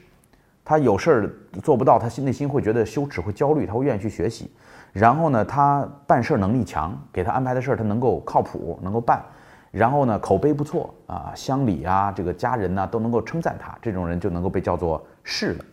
[0.64, 1.30] 他有事儿
[1.62, 4.50] 做不到，他内心会觉得羞耻，会焦虑，他会愿意去学习。
[4.92, 9.22] 然后呢，他办事能力强，给他安排的事儿他能够靠谱，能够办。
[9.70, 15.64] 然后呢，口碑不错啊，乡里啊，这个家人呢都能够称赞他，这种人就能够被叫做士了。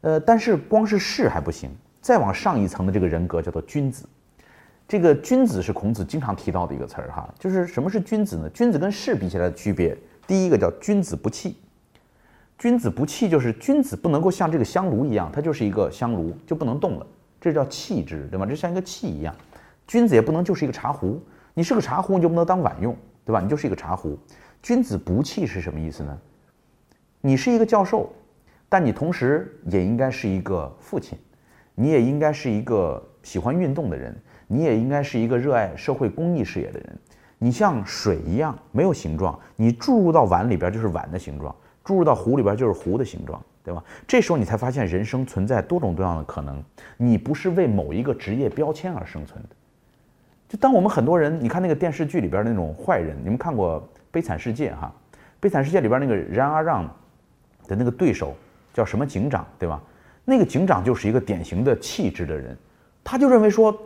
[0.00, 4.04] 呃，但是光是士还不行，再往上一层的这个人格叫做君子。
[4.88, 8.50] 这个君子是孔子经常提到的一个词儿哈，就是什么是君子呢？
[8.50, 9.96] 君子跟士比起来的区别，
[10.26, 11.56] 第一个叫君子不器。
[12.60, 17.06] 君子不器就是君子不能够像这个香炉一样，它就是一个香炉就不能动了，
[17.40, 18.44] 这叫器之，对吧？
[18.44, 19.34] 这像一个器一样。
[19.86, 21.18] 君子也不能就是一个茶壶，
[21.54, 22.94] 你是个茶壶你就不能当碗用，
[23.24, 23.40] 对吧？
[23.40, 24.18] 你就是一个茶壶。
[24.62, 26.18] 君子不器是什么意思呢？
[27.22, 28.12] 你是一个教授，
[28.68, 31.18] 但你同时也应该是一个父亲，
[31.74, 34.14] 你也应该是一个喜欢运动的人。
[34.48, 36.98] 你也应该是一个热爱社会公益事业的人。
[37.38, 43.82] 你像水一样没有形状，你注入到碗里边就是碗的形状，注入到壶里边就是壶的形状，对吧？
[44.06, 46.62] 这时候你才发现人生存在多种多样的可能。
[46.96, 49.48] 你不是为某一个职业标签而生存的。
[50.48, 54.92] 就当我们很多人，你看那个电视剧里边那种坏人，你们看过《悲惨世界》哈？
[55.40, 56.84] 《悲惨世界》里边那个冉阿让
[57.66, 58.34] 的那个对手
[58.74, 59.80] 叫什么警长，对吧？
[60.24, 62.56] 那个警长就是一个典型的气质的人，
[63.04, 63.76] 他就认为说。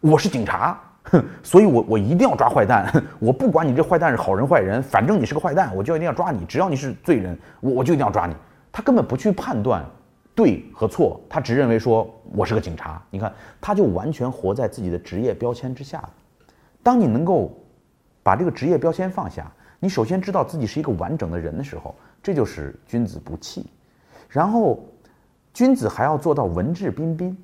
[0.00, 0.80] 我是警察，
[1.42, 2.90] 所以我我一定要抓坏蛋。
[3.18, 6.44] 我不管你这坏蛋是好人坏人，反正你是个坏蛋，我就一定要抓你。
[6.46, 8.34] 只要你是罪人，我我就一定要抓你。
[8.72, 9.84] 他根本不去判断
[10.34, 13.02] 对和错，他只认为说我是个警察。
[13.10, 16.02] 你看，他就完全活在自己的职业标签之下。
[16.82, 17.52] 当你能够
[18.22, 19.50] 把这个职业标签放下，
[19.80, 23.66] 你首先知道自己是一个完整的人的时候，这就是君子不器。
[24.28, 24.78] 然后，
[25.54, 27.36] 君子还要做到文质彬彬。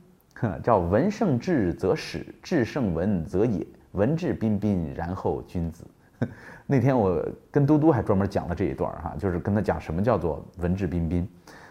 [0.62, 3.66] 叫文胜质则始，质胜文则也。
[3.92, 5.84] 文质彬彬，然后君子。
[6.66, 11.28] 那天我跟嘟嘟还专门讲了这一段儿哈，就是跟他讲什么叫做文质彬彬，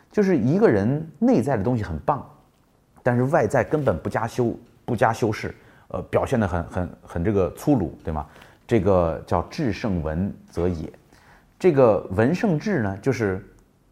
[0.09, 2.26] 就是一个人内在的东西很棒，
[3.03, 5.53] 但是外在根本不加修不加修饰，
[5.89, 8.26] 呃，表现的很很很这个粗鲁，对吗？
[8.66, 10.89] 这个叫质胜文则也。
[11.59, 13.45] 这个文胜质呢，就是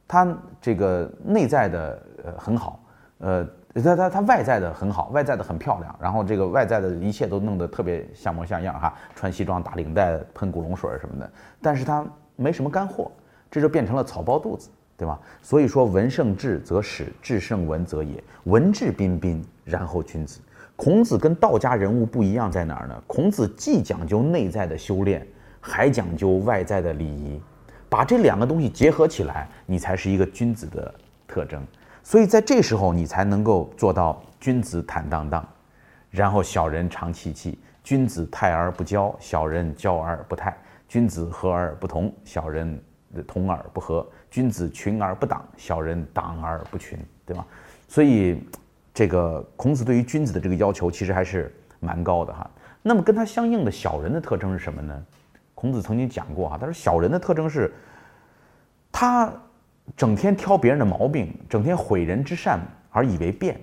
[0.08, 2.82] 他这个内在的呃很好，
[3.18, 3.46] 呃。
[3.76, 12.06] 他他他外在的很好，外在的很漂亮，然后这个外在的一切都弄得特别像模像样哈，穿西装打领带，喷古龙水什么的，但是他
[12.36, 13.10] 没什么干货，
[13.50, 15.20] 这就变成了草包肚子，对吧？
[15.42, 20.42] 所以说文胜质则始，质胜文则也，文质彬彬，然后君子。
[20.76, 23.04] 孔子跟道家人物不一样在哪儿呢？
[23.08, 25.26] 孔子既讲究内在的修炼，
[25.60, 27.40] 还讲究外在的礼仪，
[27.88, 30.94] 把这两个东西结合起来，你才是一个君子的
[31.28, 31.66] 特征。
[32.04, 35.48] 所以在这时候，你才能够做到君子坦荡荡，
[36.10, 40.52] 然后小人长戚戚；君子泰而不骄，小人骄而不泰；
[40.88, 42.82] 君子和而不同，小人
[43.28, 47.46] 同而不和；君子群而不党，小人党而不群，对吧？
[47.88, 48.44] 所以，
[48.94, 52.50] 这个孔子对于君子的这个要求其实还是蛮高的哈。
[52.82, 55.06] 那么跟他相应的小人的特征是什么呢？
[55.54, 57.74] 孔子曾经讲过啊，他说小人的特征是。
[58.94, 59.34] 他
[59.96, 63.60] 整天挑别人的毛病，整天毁人之善而以为辩。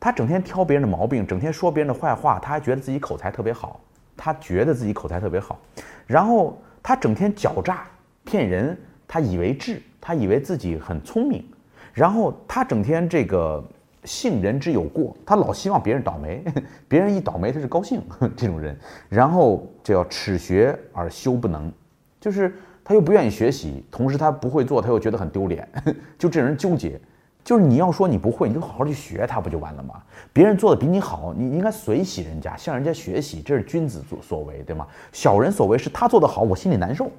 [0.00, 3.80] 他整天挑别人的毛病，整天说别人的坏话，他还觉得自己口才特别好。
[4.16, 5.58] 他觉得自己口才特别好，
[6.06, 7.84] 然后他整天狡诈
[8.24, 11.44] 骗人，他以为智，他以为自己很聪明，
[11.92, 13.62] 然后他整天这个
[14.04, 16.44] 信人之有过，他老希望别人倒霉，
[16.86, 18.00] 别人一倒霉他是高兴
[18.36, 21.72] 这种人，然后就要耻学而修不能，
[22.20, 22.54] 就是
[22.84, 25.66] 他又不愿意学习，同时他不会做，他又觉得很丢脸，
[26.18, 27.00] 就这人纠结。
[27.42, 30.02] 就是你要说你不会，你就好好去学他不就完了吗？
[30.32, 34.86] 别人做的比你好，你应该随喜人家，向人家学习，这是君子所所为，对吗？
[35.12, 37.10] 小人所为是他做的好，我心里难受，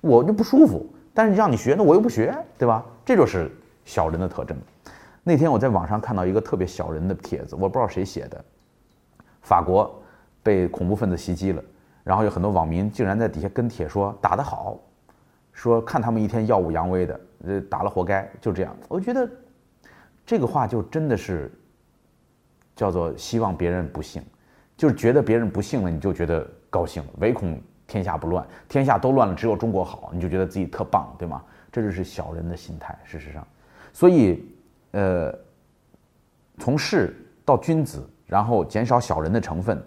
[0.00, 0.84] 我就不舒服。
[1.14, 2.84] 但是让你学，那我又不学，对吧？
[3.06, 3.50] 这就是
[3.84, 4.56] 小人的特征。
[5.24, 8.42] 那天我在网上看到一个特别小人的帖子，我不知道谁写的。
[9.40, 9.98] 法国
[10.42, 11.62] 被恐怖分子袭击了，
[12.04, 14.78] 然后有很多网民竟然在底下跟帖说打得好，
[15.60, 18.74] 说看他们一天耀武扬威的，呃，打了活该，就这样。
[18.88, 19.28] 我觉得。
[20.26, 21.50] 这个话就真的是
[22.76, 24.22] 叫做希望别人不幸，
[24.76, 31.42] 就是觉得别人不幸了，你就觉得高兴，唯恐天下不乱，天下都乱了，只有中国好，你就觉得自己特棒，对吗？
[31.72, 32.96] 这就是小人的心态。
[33.02, 33.44] 事实上，
[33.92, 34.44] 所以，
[34.92, 35.36] 呃，
[36.58, 39.82] 从士到君子，然后减少小人的成分，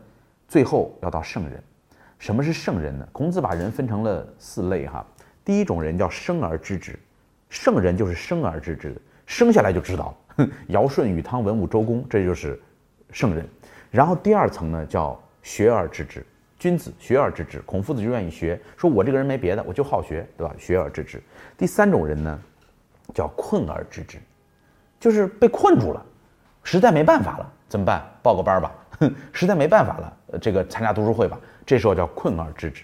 [0.45, 1.63] 最后要到圣人。
[2.19, 3.07] 什么是圣人呢？
[3.13, 5.05] 孔子把人分成了四类哈。
[5.45, 6.97] 第一种人叫生而知之，
[7.49, 10.15] 圣人就是生而知之的，生下来就知道。
[10.69, 12.59] 尧舜禹汤文武周公，这就是
[13.11, 13.47] 圣人。
[13.91, 16.25] 然后第二层呢，叫学而知之，
[16.57, 17.59] 君子学而知之。
[17.61, 20.55] 孔夫子就愿意学，说我这个人没别的，我就好学，对吧？
[20.57, 21.21] 学而知之。
[21.57, 22.39] 第三种人呢，
[23.13, 24.17] 叫困而知之，
[24.99, 26.03] 就是被困住了，
[26.63, 28.03] 实在没办法了，怎么办？
[28.23, 28.71] 报个班吧。
[29.33, 31.37] 实在没办法了，这个参加读书会吧。
[31.65, 32.83] 这时候叫困而知之。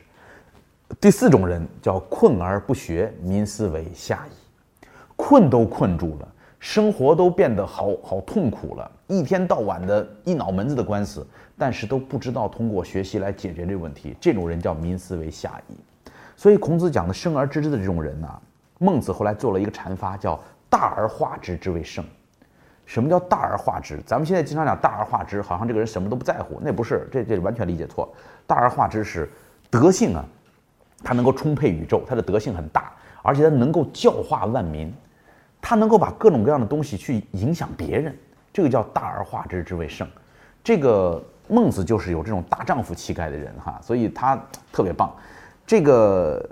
[1.00, 4.34] 第四种人叫困而不学，民思为下矣。
[5.16, 6.28] 困都困住了。
[6.60, 11.26] 生活都变得好好痛苦了，一天到晚的一脑门子的官司，
[11.58, 14.14] 但是都不知道通过学习来解决这个问题。
[14.20, 15.78] 这种人叫民思为下矣。
[16.36, 18.28] 所以孔子讲的生而知之的这种人呢，
[18.78, 20.38] 孟子后来做了一个阐发，叫
[20.70, 22.04] 大而化之之为圣。
[22.86, 24.02] 什么叫大而化之？
[24.06, 28.12] 咱们现在经常讲大而化之，好像这个人什么都不在乎，那不是，这这完全理解错。
[28.46, 29.30] 大而化之是
[29.70, 30.26] 德性啊，
[31.04, 32.92] 他能够充沛宇宙，他的德性很大，
[33.22, 34.94] 而且他能够教化万民。
[35.62, 38.18] 他能够把各种各样的东西去影响别人，
[38.54, 40.08] 这个叫大而化之之为圣。
[40.64, 44.42] 这个孟子就是有这种大丈夫气概的人哈，所以他
[44.72, 45.14] 特别棒。
[45.68, 46.50] 这个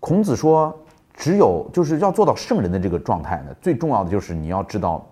[0.00, 0.74] 孔子说，
[1.12, 5.06] 只有就是要做到圣人的这个状态呢，最重要的就是你要知道，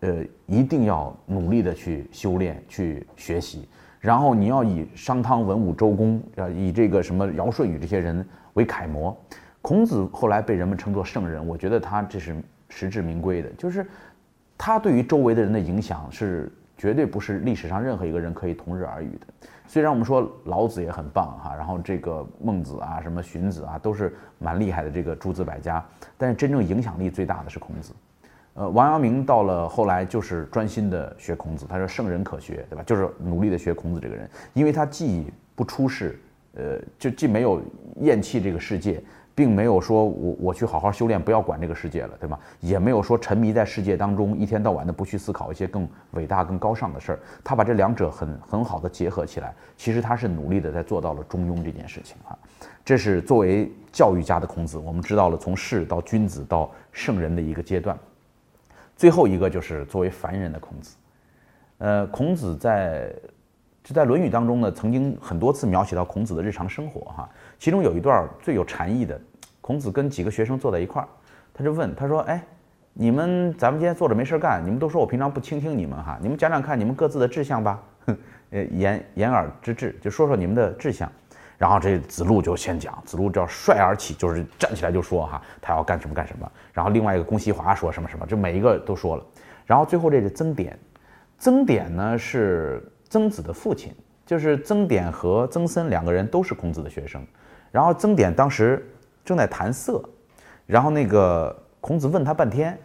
[0.00, 3.68] 呃，一定要努力的去修炼、去学习，
[4.06, 9.14] 然后你要以商汤、文武、周公，呃以这个什么尧舜禹这些人为楷模。
[9.60, 12.36] 孔子后来被人们称作圣人，我觉得他这是
[12.68, 13.84] 实至名归的，就是
[14.56, 16.48] 他对于周围的人的影响是
[16.78, 19.26] 绝对不是历史上任何一个人可以同日而语的。
[19.66, 25.84] 虽然我们说老子也很棒哈，然后这个孟子啊、什么荀子啊都是蛮厉害的这个诸子百家，
[26.16, 27.92] 但是真正影响力最大的是孔子。
[28.56, 32.82] 呃，王阳明到了后来就是专心的学孔子，他说圣人可学，对吧？
[32.84, 36.18] 就是努力的学孔子这个人，因为他既不出世，
[36.54, 37.62] 呃，就既没有
[38.00, 39.00] 厌弃这个世界。
[39.36, 42.38] 并没有说我我去好好修炼，不要管这个世界了，对吗？
[42.58, 47.20] 也没有说沉迷在世界当中，一天到晚的不去思考一些更伟大、更高尚的事儿。
[47.44, 52.32] 他把这两者很很好的结合起来，其实他是努力的在做到了中庸这件事情啊。
[52.82, 57.94] 这是作为教育家的孔子，我们知道了从士到君子到圣人的一个阶段。
[58.96, 60.96] 最后一个就是作为凡人的孔子，
[61.78, 63.12] 呃，孔子在
[63.84, 67.28] 就在《论语》当中呢，曾经很多次描写到孔子的日常生活哈。
[67.58, 69.20] 其中有一段最有禅意的，
[69.60, 71.06] 孔子跟几个学生坐在一块儿，
[71.52, 72.42] 他就问他说：“哎，
[72.94, 77.82] 你们咱们今天坐着没事干，你们都说我平常不倾听你们哈，你们讲讲看你们各自的志向吧，
[78.50, 81.12] 呃，言言而之志，就说说你们的志向。”
[81.58, 86.50] 然后这子路就先讲，子路叫率而起，就是站起来就说哈，他要干什么干什么。
[86.72, 89.24] 然后另外一个公西华说什么什么，就每一个都说了。
[89.64, 90.78] 然后最后这是曾点，
[91.38, 93.94] 曾点呢是曾子的父亲，
[94.26, 97.24] 就是曾点和曾参两个人都是孔子的学生。
[97.72, 98.86] 然后曾点当时
[99.24, 100.02] 正在弹瑟，
[100.66, 102.78] 然后那个孔子问他半天，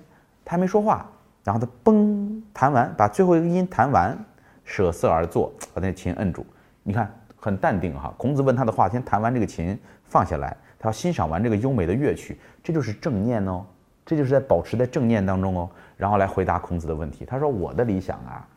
[0.44, 1.10] 他还没说话，
[1.44, 4.18] 然后他嘣弹完，把最后一个音弹完，
[4.64, 6.46] 舍瑟而坐，把那琴摁住。
[6.84, 8.14] 你看很淡定哈。
[8.16, 13.66] 孔子问他的话，先弹完这个琴放下来，他要欣赏完这个优美的乐曲，这就是正念哦，
[14.06, 17.26] 这就是在保持在正念当中哦，然后来回答孔子的问题。
[17.26, 18.48] 他说我的理想啊，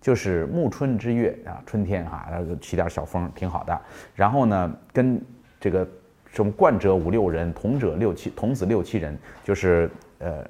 [0.00, 3.78] 就是暮春之月啊，春天哈，然后起点小风挺好的，
[4.14, 5.20] 然后呢跟
[5.58, 5.86] 这个
[6.32, 10.44] 什么冠者五六人，童者六七，童子六七人，就是呃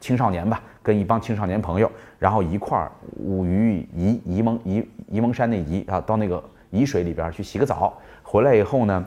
[0.00, 6.42] 青少年吧，跟一帮青少年朋友，然后一块儿舞于沂沂蒙沂沂蒙山那沂啊，到那个
[6.74, 9.06] 沂水里边去洗个澡，回来以后呢，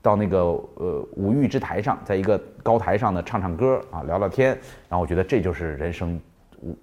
[0.00, 4.48] 到那个呃五育之台上，在一个高台上呢唱唱歌啊，聊聊天，
[4.88, 6.18] 然后我觉得这就是人生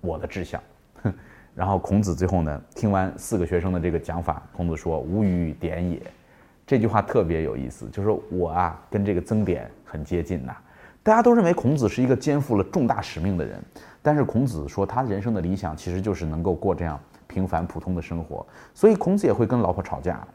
[0.01, 0.61] 我的志向。
[1.55, 5.99] 然后孔子最后呢，听完四个学生的这个讲法，孔子说：“无与典也。”
[6.65, 10.55] 这句话特别有意思，就是我啊跟这个曾点很接近呐。
[11.01, 13.59] 大家都认为孔子是一个肩负了重大使命的人，
[14.01, 16.99] 但是孔子说他人生的理想其实就是能够过这样
[17.29, 18.45] 平凡普通的生活。
[18.73, 20.27] 所以孔子也会跟老婆吵架，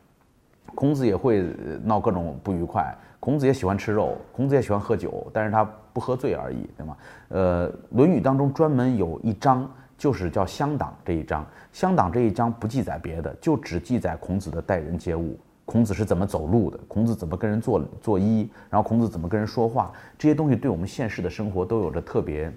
[0.75, 1.45] 孔子也会
[1.83, 2.91] 闹各种不愉快，
[3.21, 6.97] 孔子也喜欢吃肉，孔子也喜欢喝酒，但是他不喝醉而已，对吗？
[7.29, 9.71] 呃，《论语》当中专门有一章。
[9.97, 22.53] 就是叫乡党这一章，乡党这一章不记载别的，就只记载孔子的待人接物，孔子是怎么走路的，孔子怎么跟人做做揖，然后孔子怎么跟人说话，这些东西对我们现实的生活都有着特别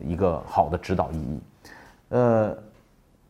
[0.00, 1.40] 一个好的指导意义。
[2.10, 2.56] 呃，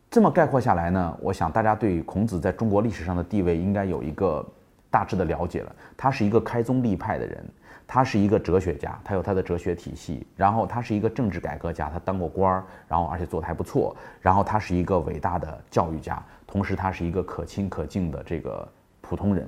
[0.09, 4.45] 这么概括下来呢，我想大家对孔子在中国历史上的地位应该有一个
[4.89, 5.75] 大致的了解了。
[5.95, 7.45] 他是一个开宗立派的人。
[7.89, 10.27] 他是一个哲学家，他有他的哲学体系。
[10.35, 13.95] 然后他是一个政治改革家，他当过官儿，然后而且做的还不错。
[14.19, 18.67] 然后他是一个伟大的教育家，同时他是一个可亲可敬的这个
[18.99, 19.47] 普通人。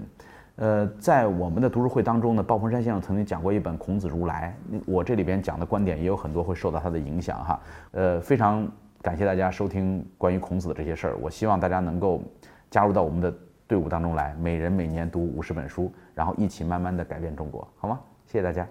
[0.56, 4.56] 呃，在我们的读书会当中呢，鲍鹏山先生曾经讲过一本《孔子如来》，
[4.86, 7.60] 我这里边讲的观点也有很多会受到他的影响哈。
[7.92, 8.66] 呃，非常
[9.02, 11.18] 感谢大家收听关于孔子的这些事儿。
[11.22, 12.22] 我希望大家能够
[12.70, 13.34] 加入到我们的
[13.68, 18.00] 队伍当中来，每人每年读五十本书，然后一起慢慢的改变中国，好吗？
[18.26, 18.68] 谢谢大家。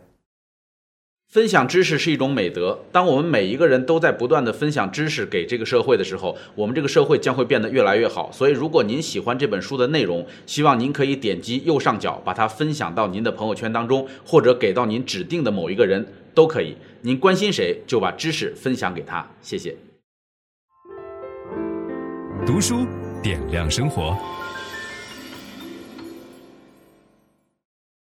[1.30, 2.78] 分享知识是一种美德。
[2.90, 8.32] 当我们每一个人都在不断的分享知识给这个社会的时候，我们这个社会将会变得越来越好。
[8.32, 16.74] 所以，如果您喜欢这本书的内容，希望您可以点击右上角把它分享到您的朋友圈当中，或者给到您指定的某一个人都可以。
[17.02, 19.26] 您关心谁，就把知识分享给他。
[19.42, 19.76] 谢谢。
[22.48, 22.86] 读书
[23.22, 24.16] 点亮生活。